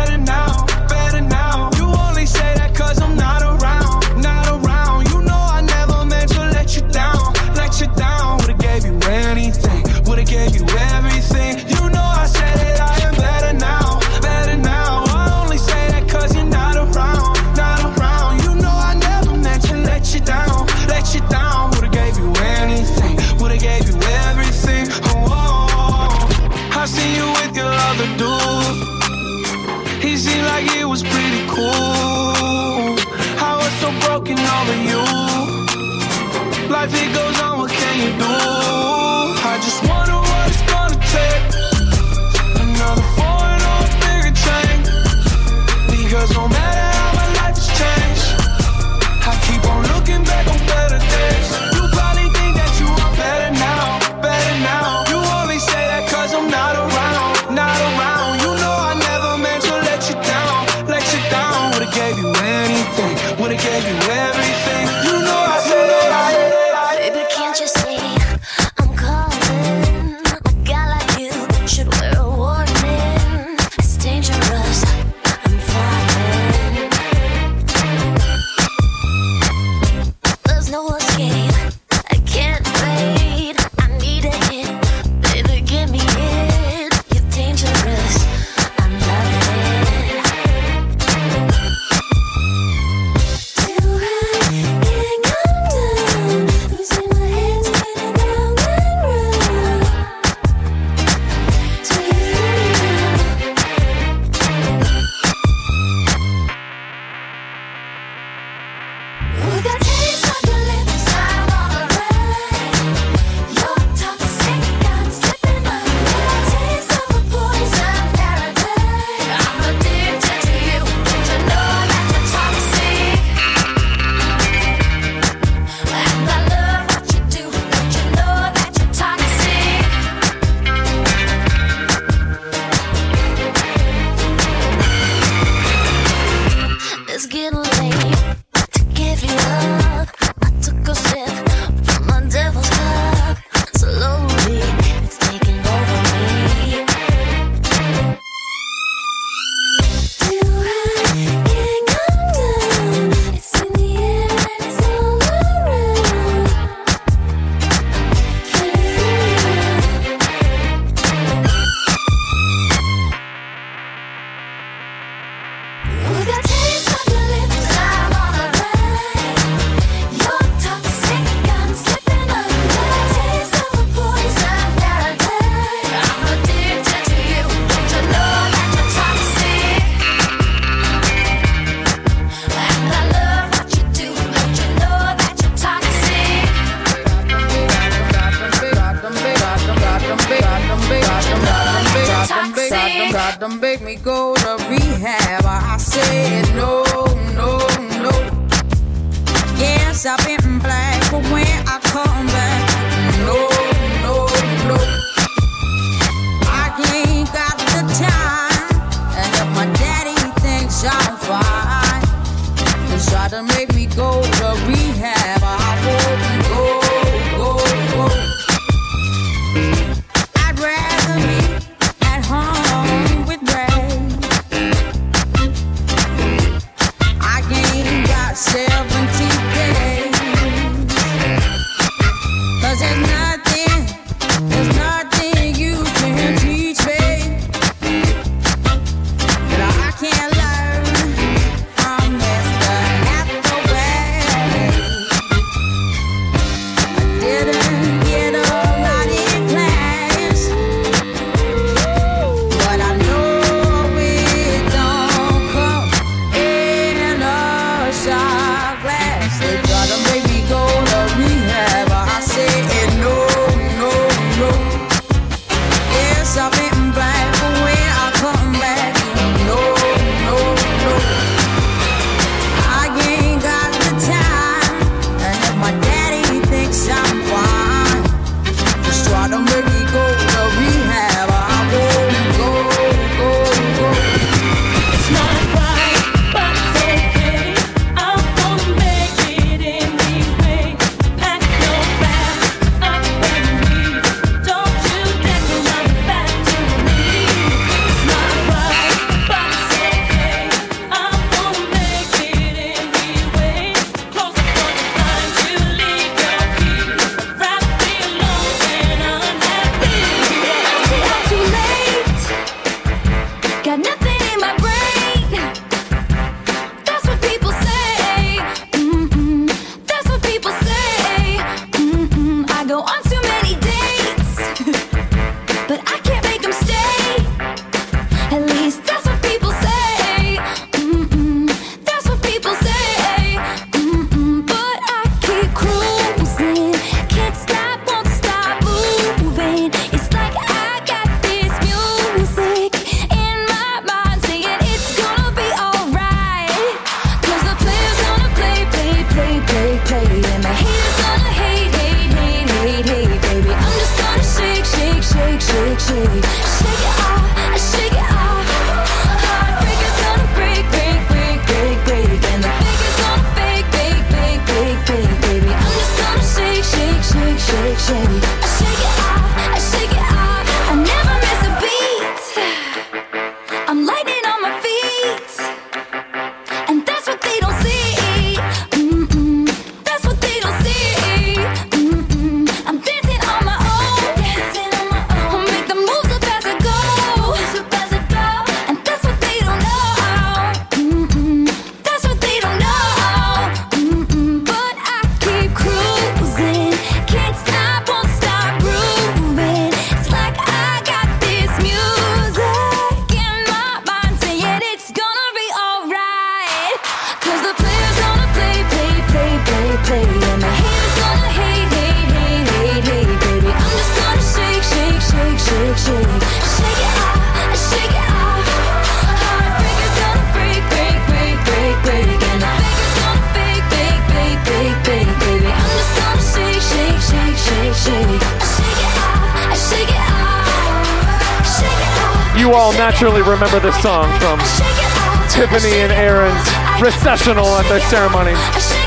[436.89, 438.33] recessional at the ceremony.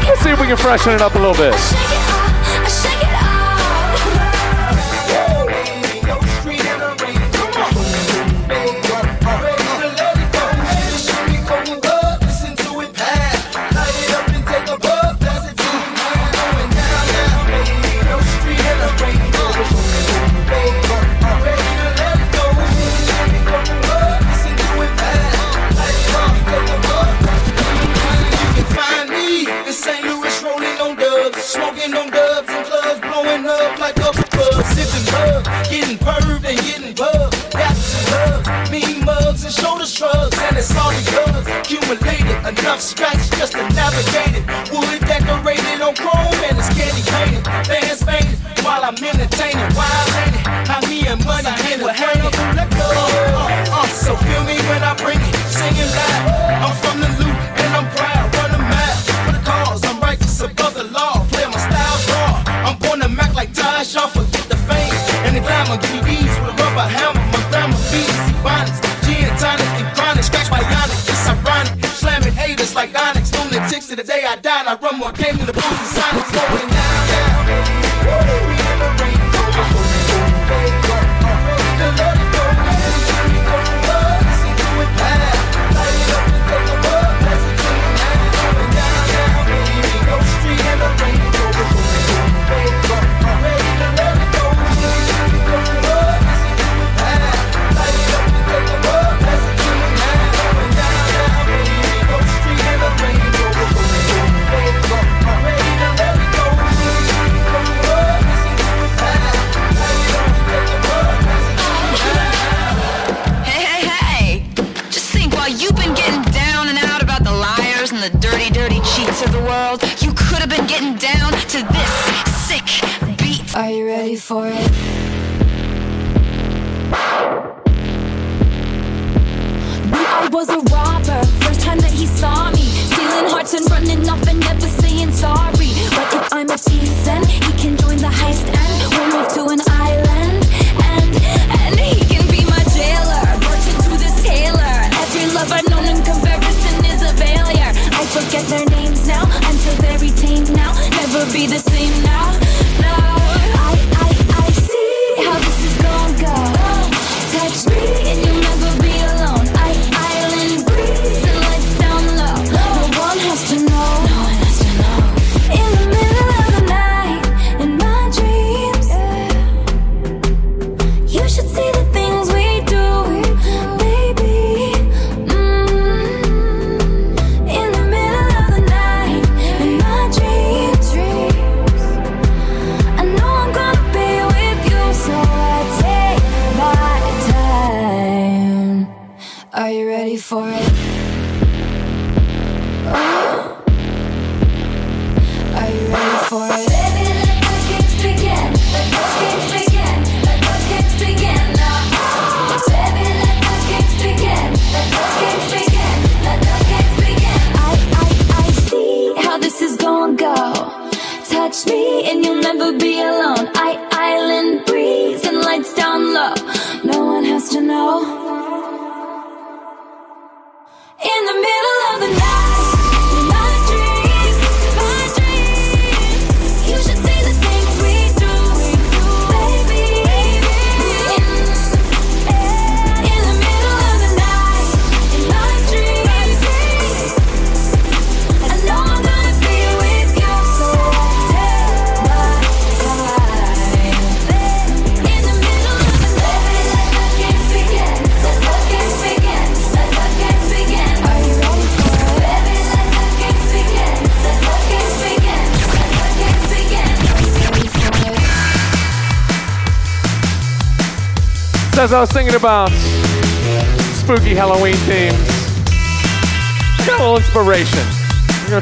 [0.06, 2.21] Let's see if we can freshen it up a little bit.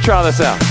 [0.01, 0.70] try this out.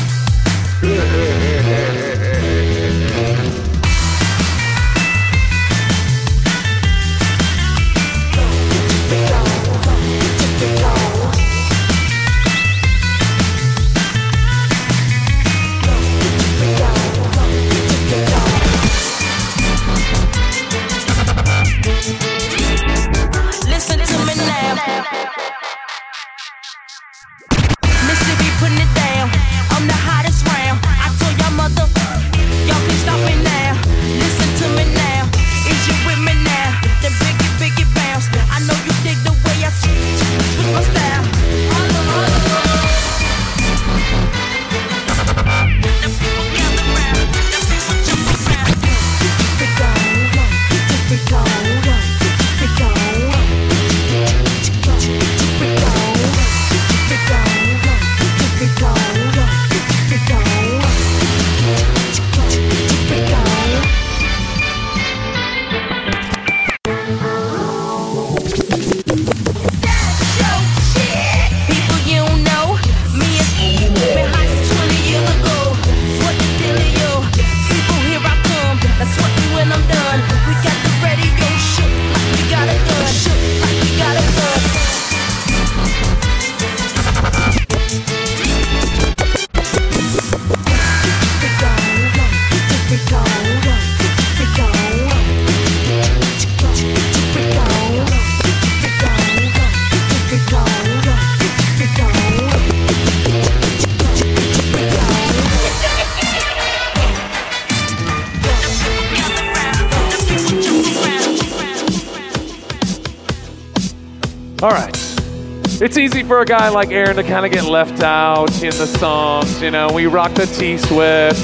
[116.30, 119.64] for a guy like Aaron to kind of get left out in the songs.
[119.64, 121.44] You know, we rock the T Swift,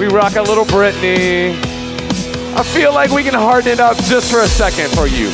[0.00, 1.54] we rock a little Britney.
[2.56, 5.30] I feel like we can harden it up just for a second for you.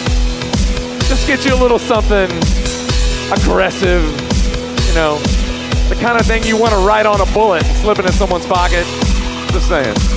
[1.08, 2.30] Just get you a little something
[3.32, 4.04] aggressive,
[4.86, 5.16] you know,
[5.88, 8.12] the kind of thing you want to write on a bullet and slip it in
[8.12, 8.84] someone's pocket.
[9.52, 10.11] Just saying.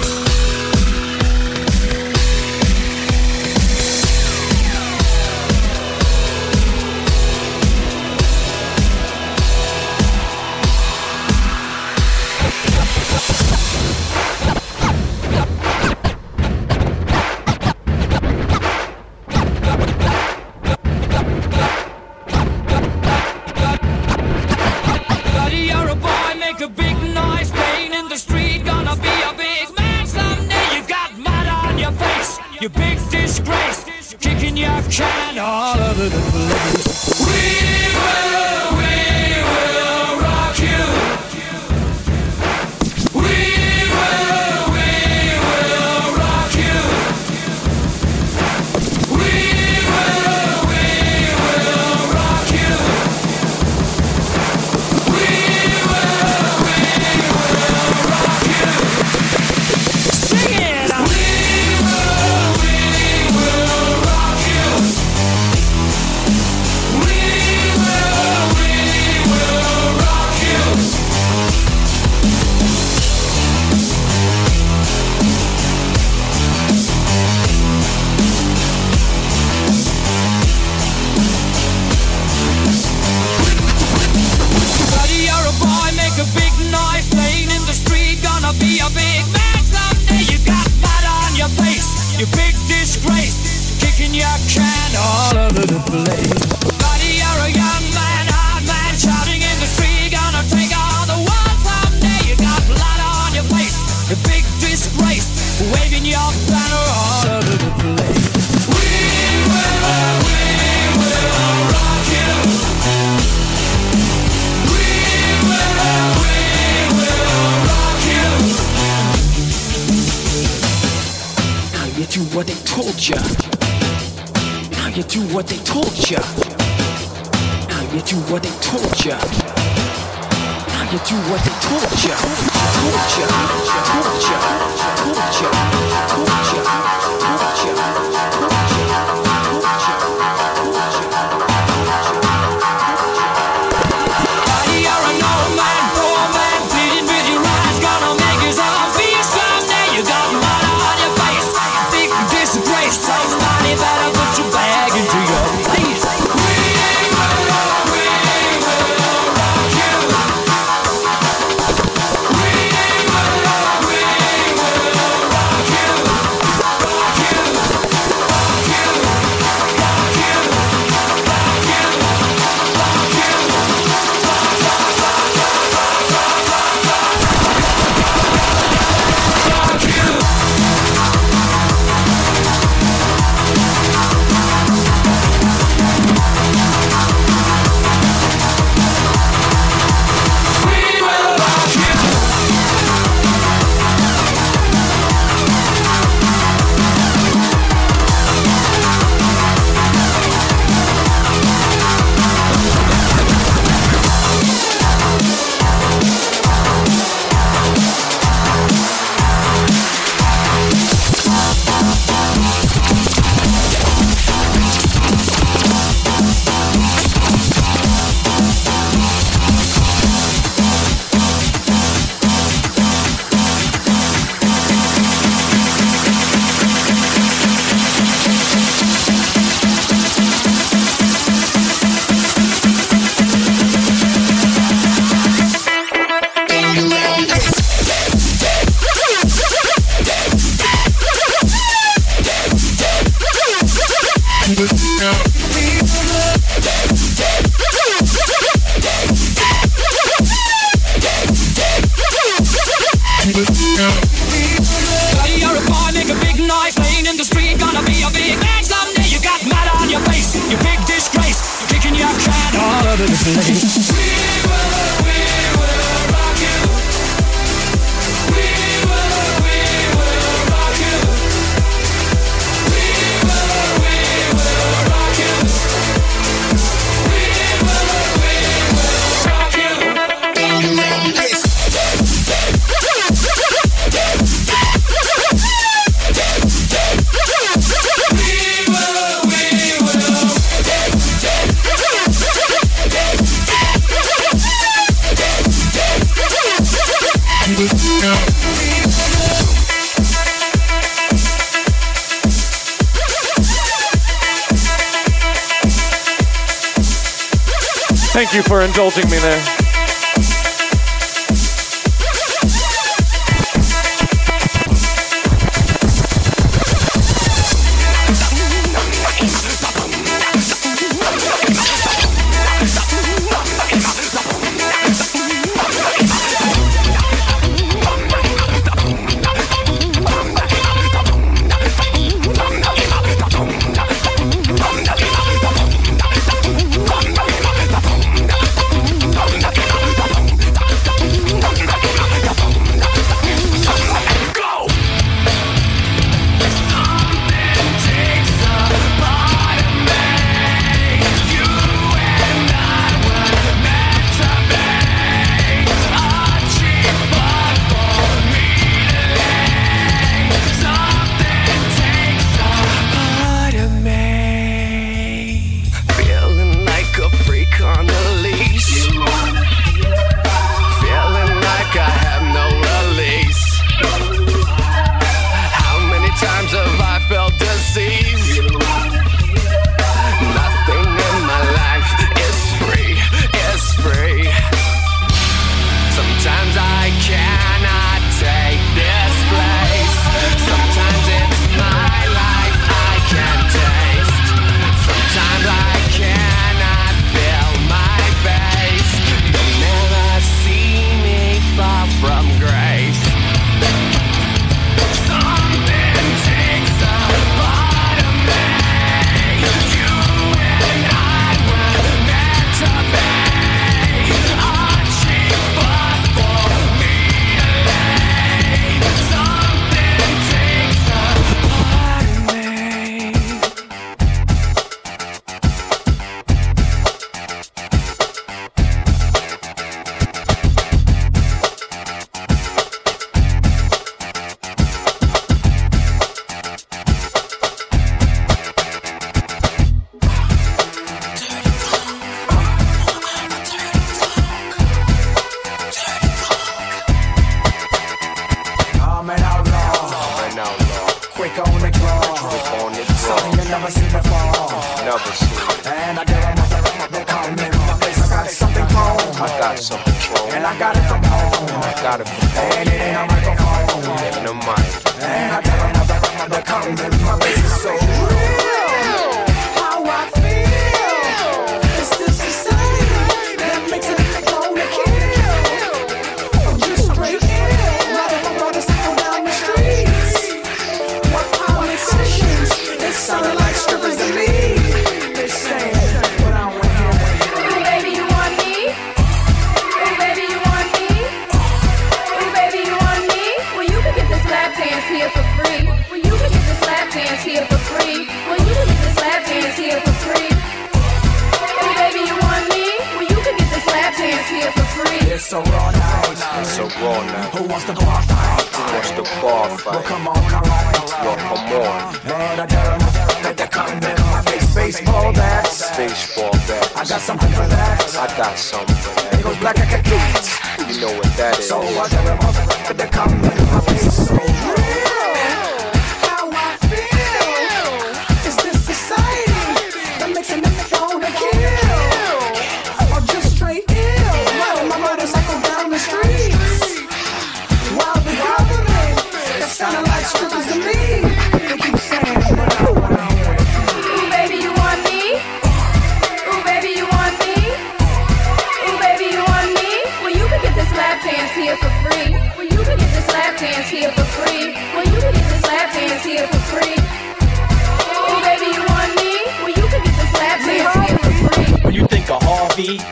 [517.98, 518.76] I got something.
[518.76, 519.18] Hey.
[519.18, 520.74] Because black I can do.
[520.74, 521.48] You know what that is.
[521.48, 524.08] So I got a motherfucker they come in my face.
[524.08, 524.95] So real.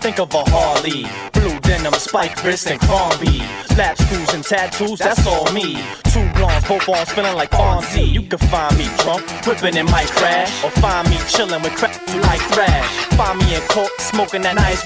[0.04, 1.08] Think of a Harley.
[1.32, 3.40] Blue denim, spike wrist, and Crombie.
[3.78, 5.80] Lap screws and tattoos, that's all me.
[6.12, 8.12] Two blondes, both arms feeling like Fonzie.
[8.12, 10.52] You can find me drunk, whipping in my crash.
[10.62, 11.96] Or find me chilling with crap
[12.28, 12.86] like thrash.
[13.16, 14.84] Find me in court, smoking that nice.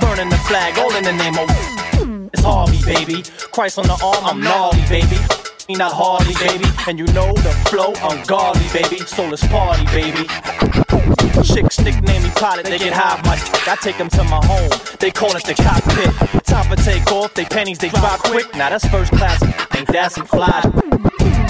[0.00, 1.48] Burning the flag, all in the name of.
[2.34, 3.22] It's Harvey, baby.
[3.52, 5.18] Christ on the arm, I'm gnarly, baby.
[5.68, 6.66] Me Not Harley, baby.
[6.88, 8.98] And you know the flow, ungodly, baby.
[9.06, 10.97] So let's party, baby.
[11.42, 13.68] Chicks nickname me pilot, they get high my dick.
[13.68, 14.70] I take them to my home,
[15.00, 16.44] they call it the cockpit.
[16.44, 18.54] Time for take off, they pennies, they drop quick.
[18.54, 19.42] Now that's first class,
[19.76, 21.47] ain't that some fly?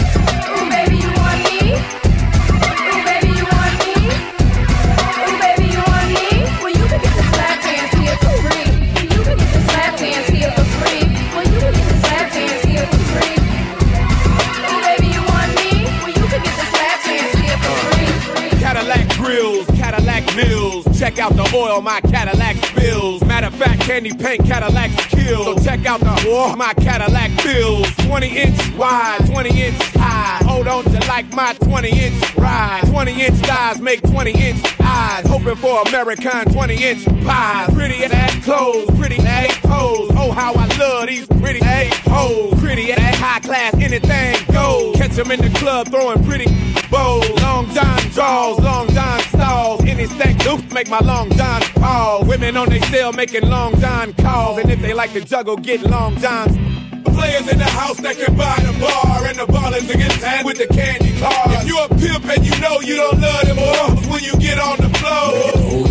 [20.98, 23.22] Check out the oil my Cadillac spills.
[23.24, 25.44] Matter of fact, candy paint Cadillacs kill.
[25.44, 27.88] So check out the oil my Cadillac fills.
[28.04, 30.44] 20 inch wide, 20 inch high.
[30.44, 32.82] Hold on to like my 20 inch ride.
[32.86, 35.24] 20 inch thighs make 20 inch eyes.
[35.28, 37.72] Hoping for American 20 inch pies.
[37.72, 40.10] Pretty ass clothes, pretty ass toes.
[40.16, 42.58] Oh, how I love these pretty ass hoes.
[42.58, 44.96] Pretty ass high class, anything goes.
[44.96, 46.46] Catch them in the club throwing pretty
[46.90, 47.28] bows.
[47.42, 49.84] Long John draws, long John stalls.
[49.84, 52.26] Any stack loop make my long John pause.
[52.26, 54.58] Women on they cell making long John calls.
[54.58, 56.56] And if they like to juggle, get long Johns.
[57.04, 60.44] Players in the house that can buy the bar and the ballers that get down
[60.44, 61.62] with the candy cars.
[61.62, 64.58] If you a pimp and you know you don't love them hoes when you get
[64.58, 65.88] on the floor.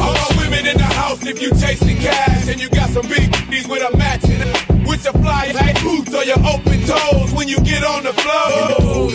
[0.00, 3.68] All women in the house if you chasing cash and you got some big these
[3.68, 4.71] with a matching.
[4.86, 9.10] With your fly tight boots or your open toes when you get on the floor.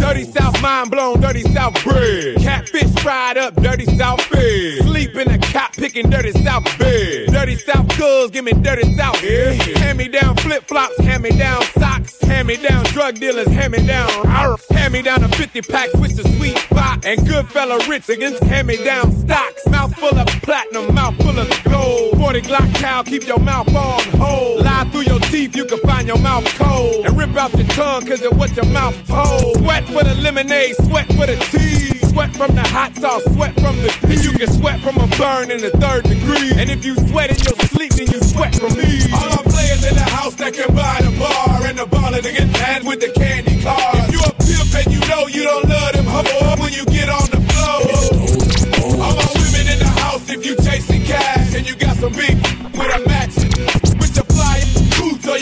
[0.00, 2.36] Dirty South mind blown, dirty South bread.
[2.38, 4.82] Catfish fried up, dirty South bed.
[4.82, 7.28] Sleep in a cop picking dirty South bed.
[7.28, 9.22] Dirty South girls, give me dirty South.
[9.22, 9.52] Yeah.
[9.78, 12.20] Hand me down flip flops, hand me down socks.
[12.22, 14.10] Hand me down drug dealers, hand me down.
[14.26, 14.66] arf.
[14.70, 17.04] Hand me down a 50 pack, switch the sweet spot.
[17.04, 19.66] And good fella rich against hand me down stocks.
[19.68, 22.18] Mouth full of platinum, mouth full of gold.
[22.18, 24.65] 40 Glock cow, keep your mouth on hold.
[24.96, 27.04] Through your teeth, you can find your mouth cold.
[27.04, 29.58] And rip out your tongue, cause of what your mouth told.
[29.58, 31.98] Sweat for the lemonade, sweat for the tea.
[32.08, 34.24] Sweat from the hot sauce, sweat from the tea.
[34.24, 36.52] You can sweat from a burn in the third degree.
[36.56, 39.04] And if you sweat in your sleep, then you sweat from me.
[39.12, 42.32] All our players in the house that can buy the bar and the baller that
[42.32, 44.08] get down with the candy cars.
[44.08, 47.10] If you a pimp and you know you don't love them hoes when you get
[47.12, 48.96] on the floor.
[48.96, 52.55] All my women in the house if you chasing cash and you got some big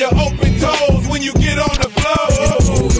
[0.04, 2.90] your open toes when you get on the floor.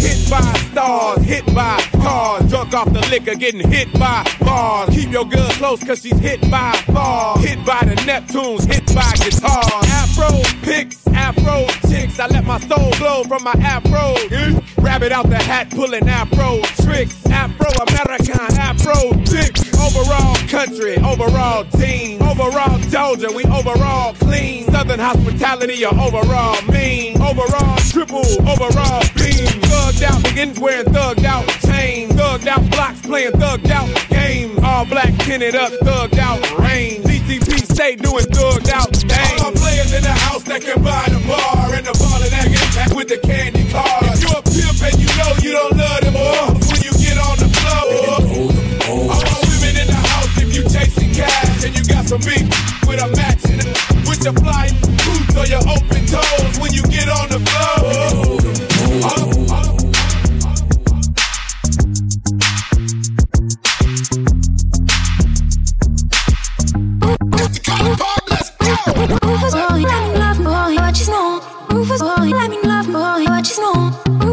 [0.00, 4.94] Hit by stars, hit by cars, drunk off the liquor, getting hit by bars.
[4.94, 7.44] Keep your girl close cause she's hit by bars.
[7.44, 9.86] Hit by the Neptunes, hit by guitars.
[9.90, 12.20] Afro picks, afro chicks.
[12.20, 14.14] I let my soul glow from my afro.
[14.78, 17.26] Rabbit out the hat, pulling afro tricks.
[17.26, 19.63] Afro American, afro dick.
[19.84, 22.22] Overall country, overall team.
[22.22, 24.64] Overall Georgia, we overall clean.
[24.72, 27.20] Southern hospitality, or overall mean.
[27.20, 29.60] Overall triple, overall beam.
[29.68, 32.12] Thugged out, begins wearing thugged out chains.
[32.14, 34.58] Thugged out blocks, playing thugged out games.
[34.64, 37.04] All black tinted up, thugged out range.
[37.04, 39.42] DTP stay doing thugged out things.
[39.42, 42.74] All players in the house that can buy the bar and the baller that get
[42.74, 44.22] back with the candy cars.
[44.22, 47.18] If you a pimp and you know you don't love them hoes when you get
[47.18, 48.64] on the floor.
[48.88, 49.33] All my women
[51.14, 52.44] cash and you got some meat
[52.86, 53.42] with a match
[54.08, 58.40] with your fly boots or your open toes when you get on the floor.
[59.06, 59.74] Oh, oh.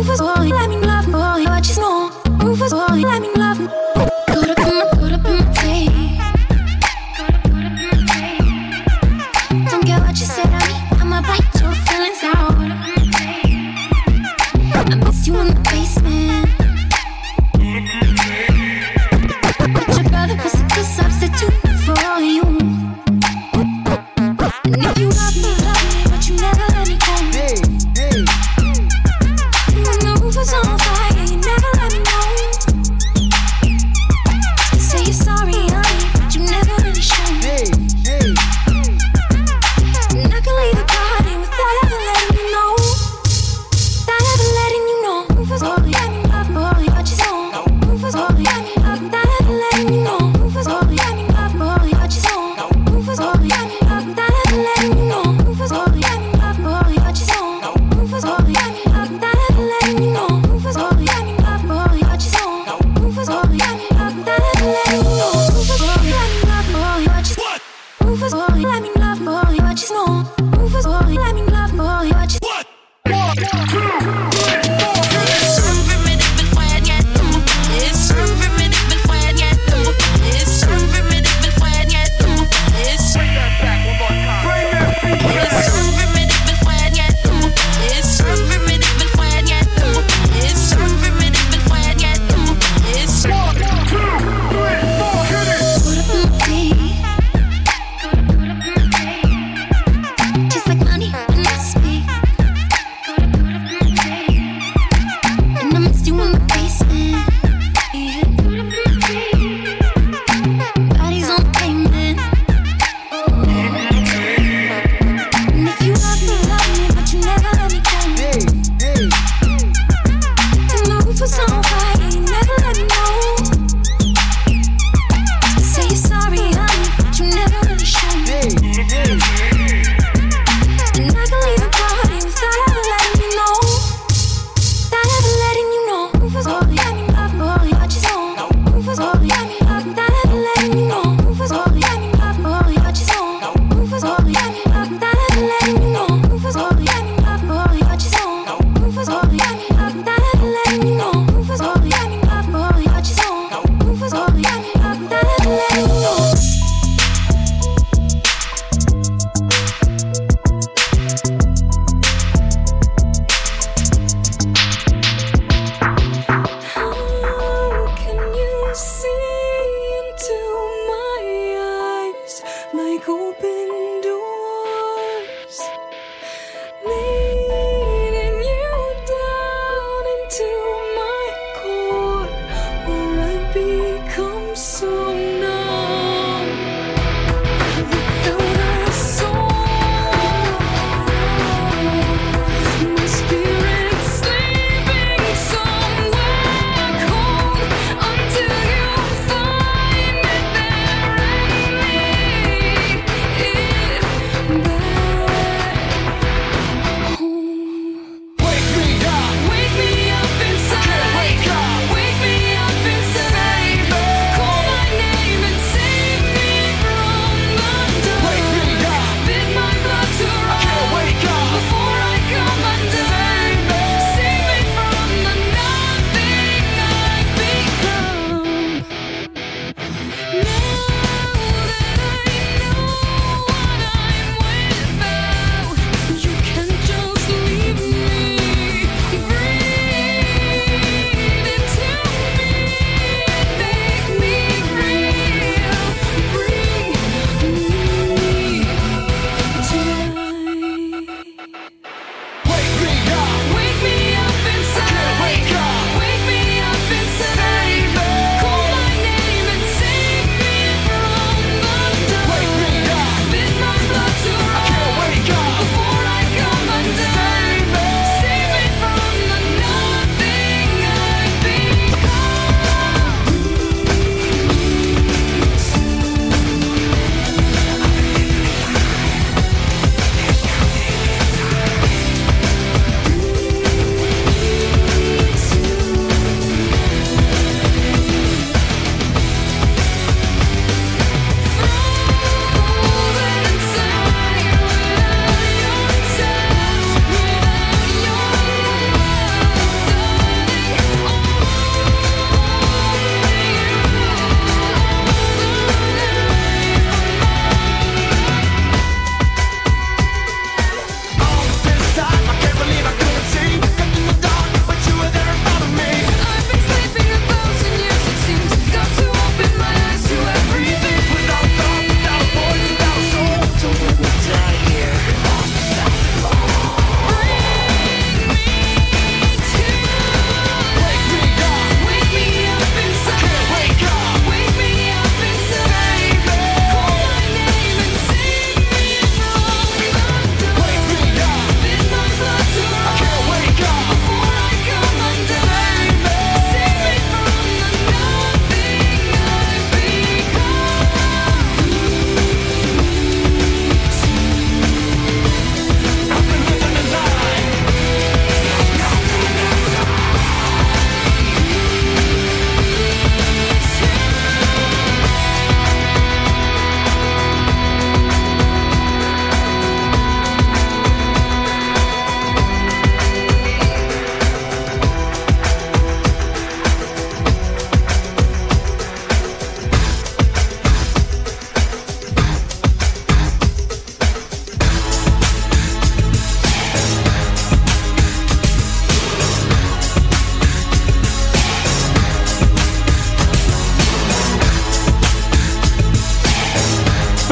[0.02, 2.12] Rufus boy, let me love boy, what you know.
[2.44, 4.01] Rufus boy, let me love.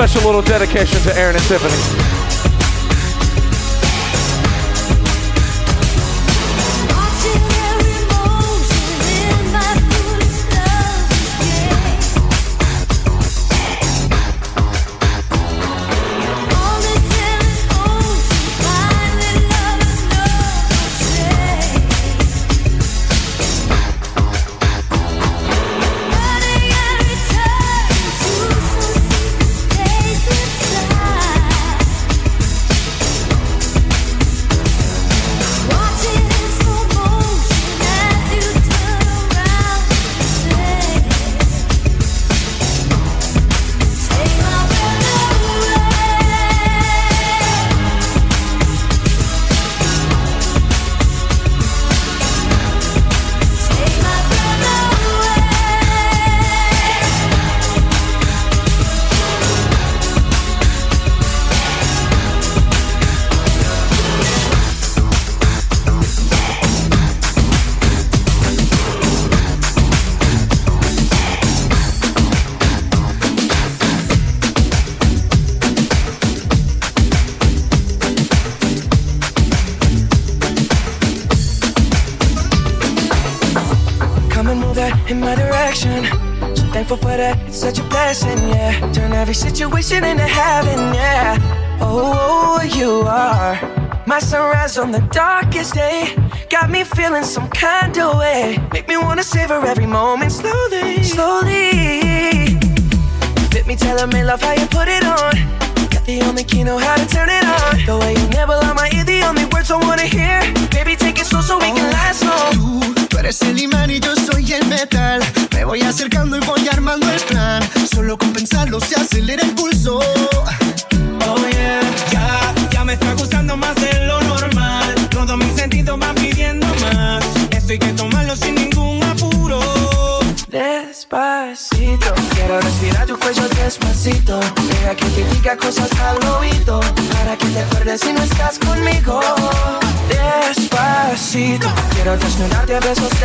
[0.09, 1.98] special little dedication to Aaron and Tiffany.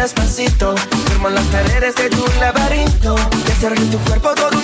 [0.05, 0.74] despacito.
[1.08, 3.15] Firmo las paredes de tu laberinto.
[3.47, 4.64] Y hacer de tu cuerpo todo un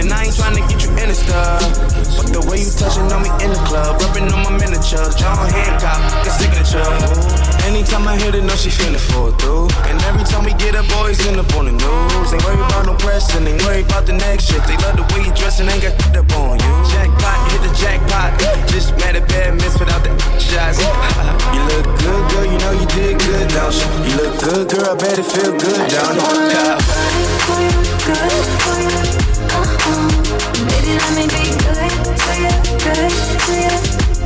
[0.00, 1.60] And I ain't tryna get you in the stuff.
[2.16, 5.44] But the way you touching on me in the club, rubbing on my miniature, John
[5.52, 6.88] Hancock, the signature.
[7.68, 9.68] Anytime I hear it, know she finna fall through.
[9.92, 12.32] And every time we get up, boys end up on the news.
[12.32, 14.64] Ain't worried about no pressing, ain't worried about the next shit.
[14.64, 16.79] They love the way you dressing, ain't got up on you
[17.20, 18.30] pot, hit the jackpot.
[18.68, 20.80] Just mad a bad miss without the shots.
[21.54, 23.88] you look good, girl, you know you did good, don't you?
[24.08, 26.24] You look good, girl, I bet it feel good, don't you?
[26.50, 26.78] Yeah.
[27.46, 27.74] For you,
[28.08, 29.00] good for you,
[29.54, 30.30] uh-huh.
[30.68, 31.92] Baby, let me be good
[32.24, 33.12] for you, good
[33.44, 34.19] for you.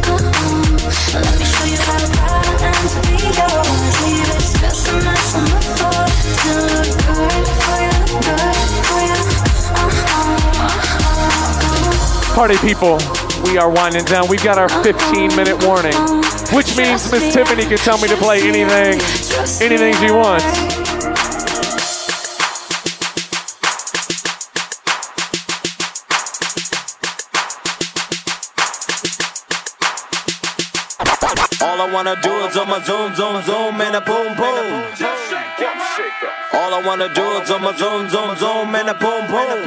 [12.35, 12.99] Party people,
[13.45, 14.29] we are winding down.
[14.29, 15.95] We've got our 15 minute warning,
[16.53, 19.01] which means Miss Tiffany can tell me to play anything,
[19.63, 20.45] anything she wants.
[31.95, 34.67] Wanna do is my zoom, zoom, zoom, and a boom, boom.
[36.53, 39.61] All I wanna do is on my zoom, zoom, zoom, and a boom, boom.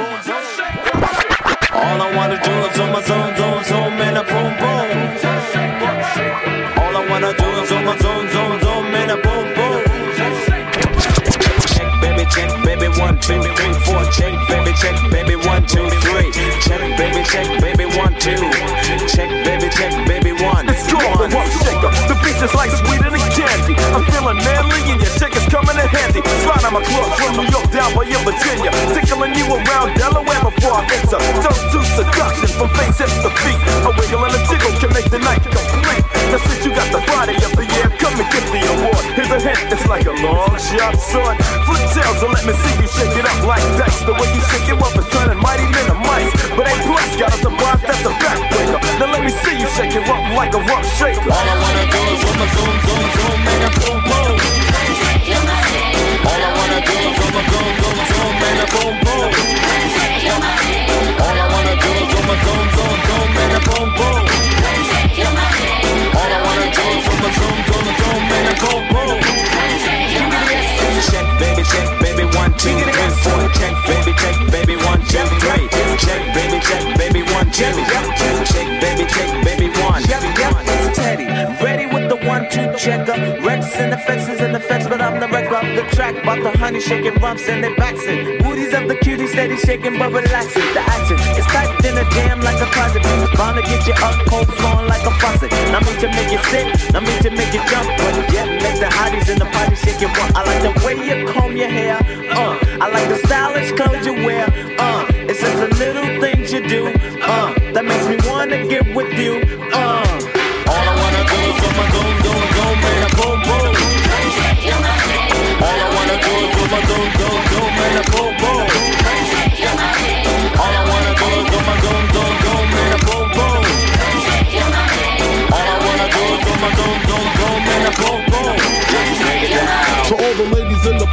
[1.72, 4.88] All I wanna do is on my zoom, zoom, zoom, and a boom, boom.
[6.84, 8.67] All I wanna do is on my zoom, zoom, zoom,
[12.38, 14.04] Check, baby, check, baby, one, two, three, four.
[14.14, 16.30] Check, baby, check, baby, one, two, three.
[16.62, 18.38] Check, baby, check, baby, one, two.
[19.10, 20.70] Check, baby, check, baby, one.
[20.70, 21.90] It's cool, the one shaker.
[22.06, 23.74] The beach is like sweeter than candy.
[23.90, 26.22] I'm feeling manly and your shaker's coming in handy.
[26.46, 28.70] Slide on my club from New York down by your Virginia.
[28.94, 31.18] Tickling you around Delaware before I enter.
[31.42, 33.58] Turn to seduction from face hips to feet.
[33.82, 36.06] A wiggle and a jiggle can make the night complete.
[36.30, 39.04] Now since you got the body of the year, come and get the award.
[39.18, 41.34] Here's a hint, it's like a long shot, son.
[41.66, 44.02] Flip tails let me see you shake it up like dice.
[44.04, 46.32] The way you shake it up is turning mighty men of mice.
[46.56, 48.80] But ain't plus got a surprise that's a backbreaker.
[49.00, 51.32] Now let me see you shake it up like a rough shaker.
[51.32, 54.36] All I wanna do is on my zoom, zoom, zoom, and a boom, boom.
[56.28, 59.32] All I wanna do is on my zoom, zoom, zoom, and a boom, boom.
[61.24, 64.24] All I wanna do is on my zoom, zoom, zoom, and a boom, boom.
[66.20, 69.20] All I wanna do is on my zoom, zoom, zoom, and a boom, boom.
[71.40, 73.42] Baby, check, baby, one, two, three, four.
[73.54, 75.70] Check, baby, check, baby, one, two, three.
[76.02, 77.74] Check, baby, check, baby, one, two.
[78.50, 80.02] Check, baby, check, baby, one.
[80.10, 81.26] Yep, yep, it's Teddy.
[81.64, 83.14] Ready with the one, two checker.
[83.46, 86.16] Rex and the fences and the fence, but I'm the wreck of the track.
[86.24, 88.06] About the honey shaking rumps and they backs
[88.42, 90.66] Booties of the cutie steady shaking but relaxing.
[90.74, 93.04] The action is typed in a jam like a closet.
[93.38, 95.52] Bound to get you up cold flowing like a faucet.
[95.72, 97.88] Not me to make you sit, not me to make you jump.
[97.98, 100.36] But yeah, the hotties in the party shake it one.
[100.36, 101.98] I like the way you comb your hair.
[102.32, 104.46] Uh, I like the stylish clothes you wear.
[104.80, 106.88] Uh, it's just the little things you do.
[107.22, 109.42] Uh, that makes me wanna get with you.
[109.74, 110.27] Uh.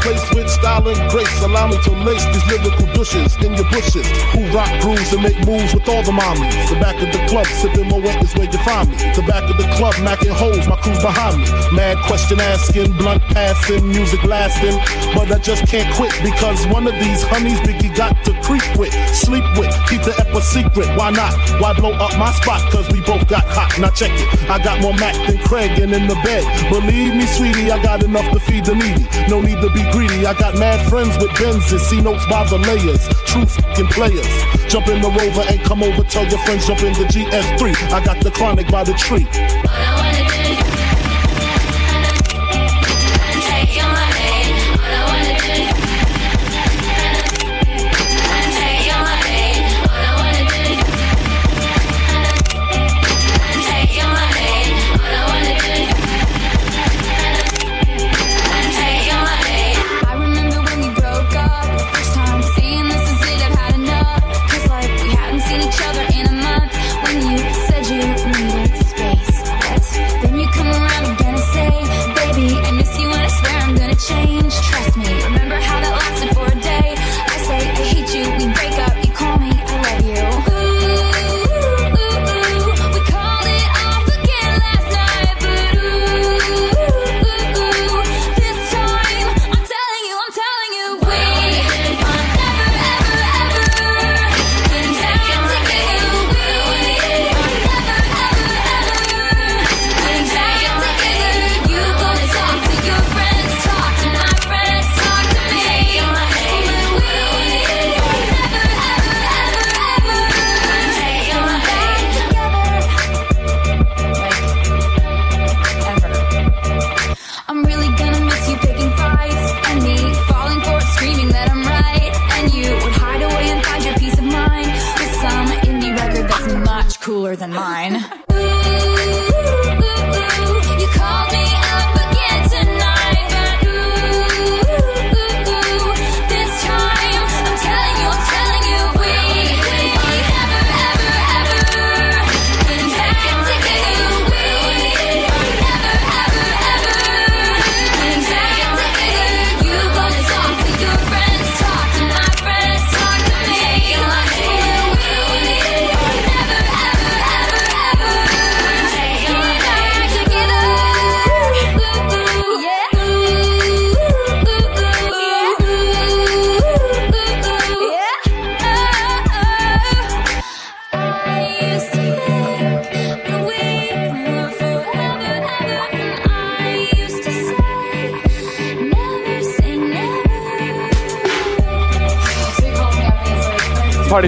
[0.06, 4.06] With style and grace, allow me to lace these lyrical douches in your bushes.
[4.32, 6.52] Who rock grooves and make moves with all the mommies.
[6.68, 8.96] The back of the club, sipping my wet is where you find me.
[9.16, 11.46] The back of the club, macking holes, my crew's behind me.
[11.72, 14.76] Mad question asking, blunt passing, music lasting.
[15.14, 18.92] But I just can't quit because one of these honeys Biggie got to creep with,
[19.14, 20.88] sleep with, keep the ep a secret.
[20.98, 21.32] Why not?
[21.60, 22.60] Why blow up my spot?
[22.70, 23.72] Cause we both got hot.
[23.80, 24.50] Now check it.
[24.50, 26.44] I got more Mac than Craig and in the bed.
[26.68, 29.08] Believe me, sweetie, I got enough to feed the needy.
[29.28, 30.26] No need to be greedy.
[30.26, 33.06] I got mad friends with Benzes, see notes by the layers.
[33.30, 34.26] True fucking players.
[34.68, 36.02] Jump in the rover and come over.
[36.02, 37.92] Tell your friends jump in the GS3.
[37.92, 39.26] I got the chronic by the tree.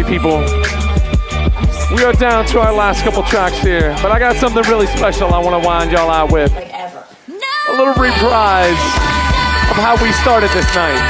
[0.06, 0.38] People,
[1.94, 5.34] we are down to our last couple tracks here, but I got something really special
[5.34, 6.52] I want to wind y'all out with.
[6.54, 8.78] A little reprise
[9.66, 11.02] of how we started this night.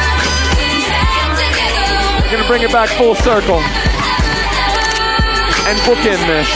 [2.25, 3.61] We're gonna bring it back full circle
[5.69, 6.49] and bookend this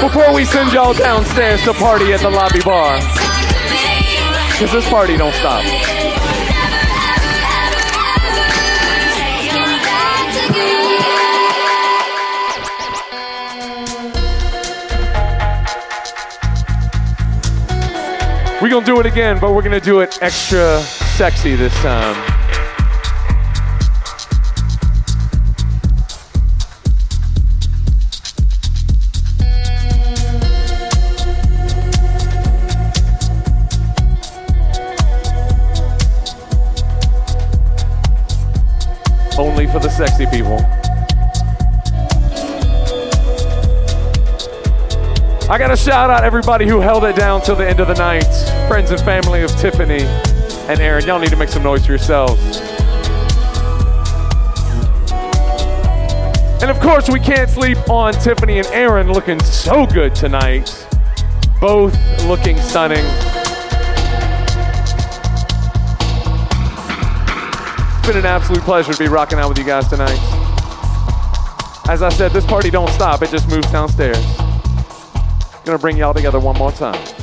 [0.00, 2.98] before we send y'all downstairs to party at the lobby bar.
[4.58, 5.64] Cause this party don't stop.
[18.68, 20.78] We're gonna do it again, but we're gonna do it extra
[21.16, 22.14] sexy this time.
[39.38, 40.77] Only for the sexy people.
[45.50, 48.26] I gotta shout out everybody who held it down till the end of the night.
[48.68, 50.02] Friends and family of Tiffany
[50.68, 51.06] and Aaron.
[51.06, 52.58] Y'all need to make some noise for yourselves.
[56.60, 60.86] And of course, we can't sleep on Tiffany and Aaron looking so good tonight.
[61.62, 61.94] Both
[62.26, 63.04] looking stunning.
[67.96, 70.18] It's been an absolute pleasure to be rocking out with you guys tonight.
[71.88, 74.37] As I said, this party don't stop, it just moves downstairs.
[75.68, 77.17] Gonna bring y'all together one more time.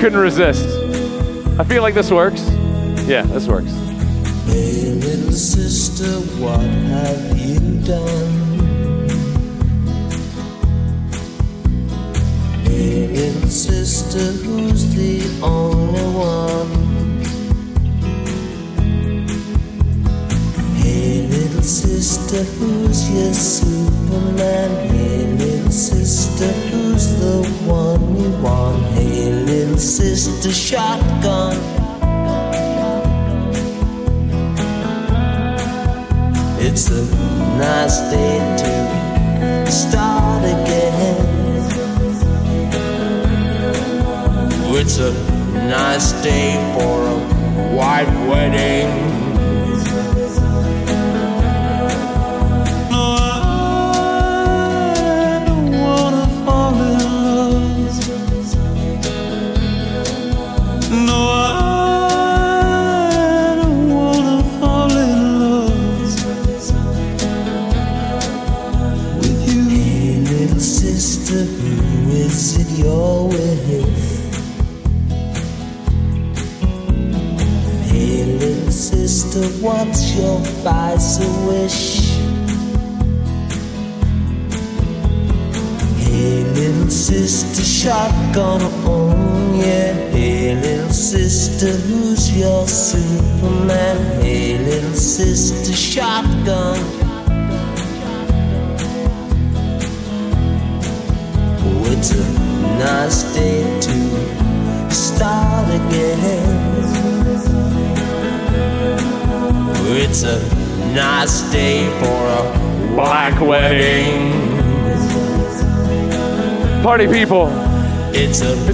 [0.00, 0.66] Couldn't resist.
[1.60, 2.49] I feel like this works.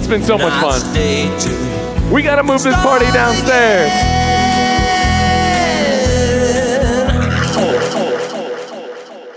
[0.09, 2.13] It's been so much fun.
[2.13, 3.91] We gotta move this party downstairs.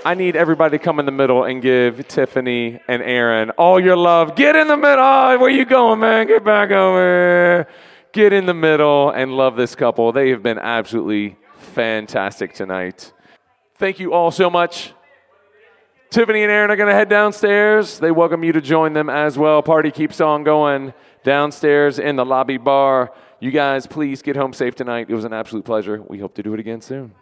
[0.04, 3.96] I need everybody to come in the middle and give Tiffany and Aaron all your
[3.96, 4.36] love.
[4.36, 5.04] Get in the middle.
[5.04, 6.28] Oh, where you going, man?
[6.28, 7.66] Get back over.
[8.12, 10.12] Get in the middle and love this couple.
[10.12, 13.12] They have been absolutely fantastic tonight.
[13.76, 14.92] Thank you all so much.
[16.10, 18.00] Tiffany and Aaron are going to head downstairs.
[18.00, 19.62] They welcome you to join them as well.
[19.62, 23.12] Party keeps on going downstairs in the lobby bar.
[23.38, 25.06] You guys, please get home safe tonight.
[25.08, 26.02] It was an absolute pleasure.
[26.02, 27.14] We hope to do it again soon.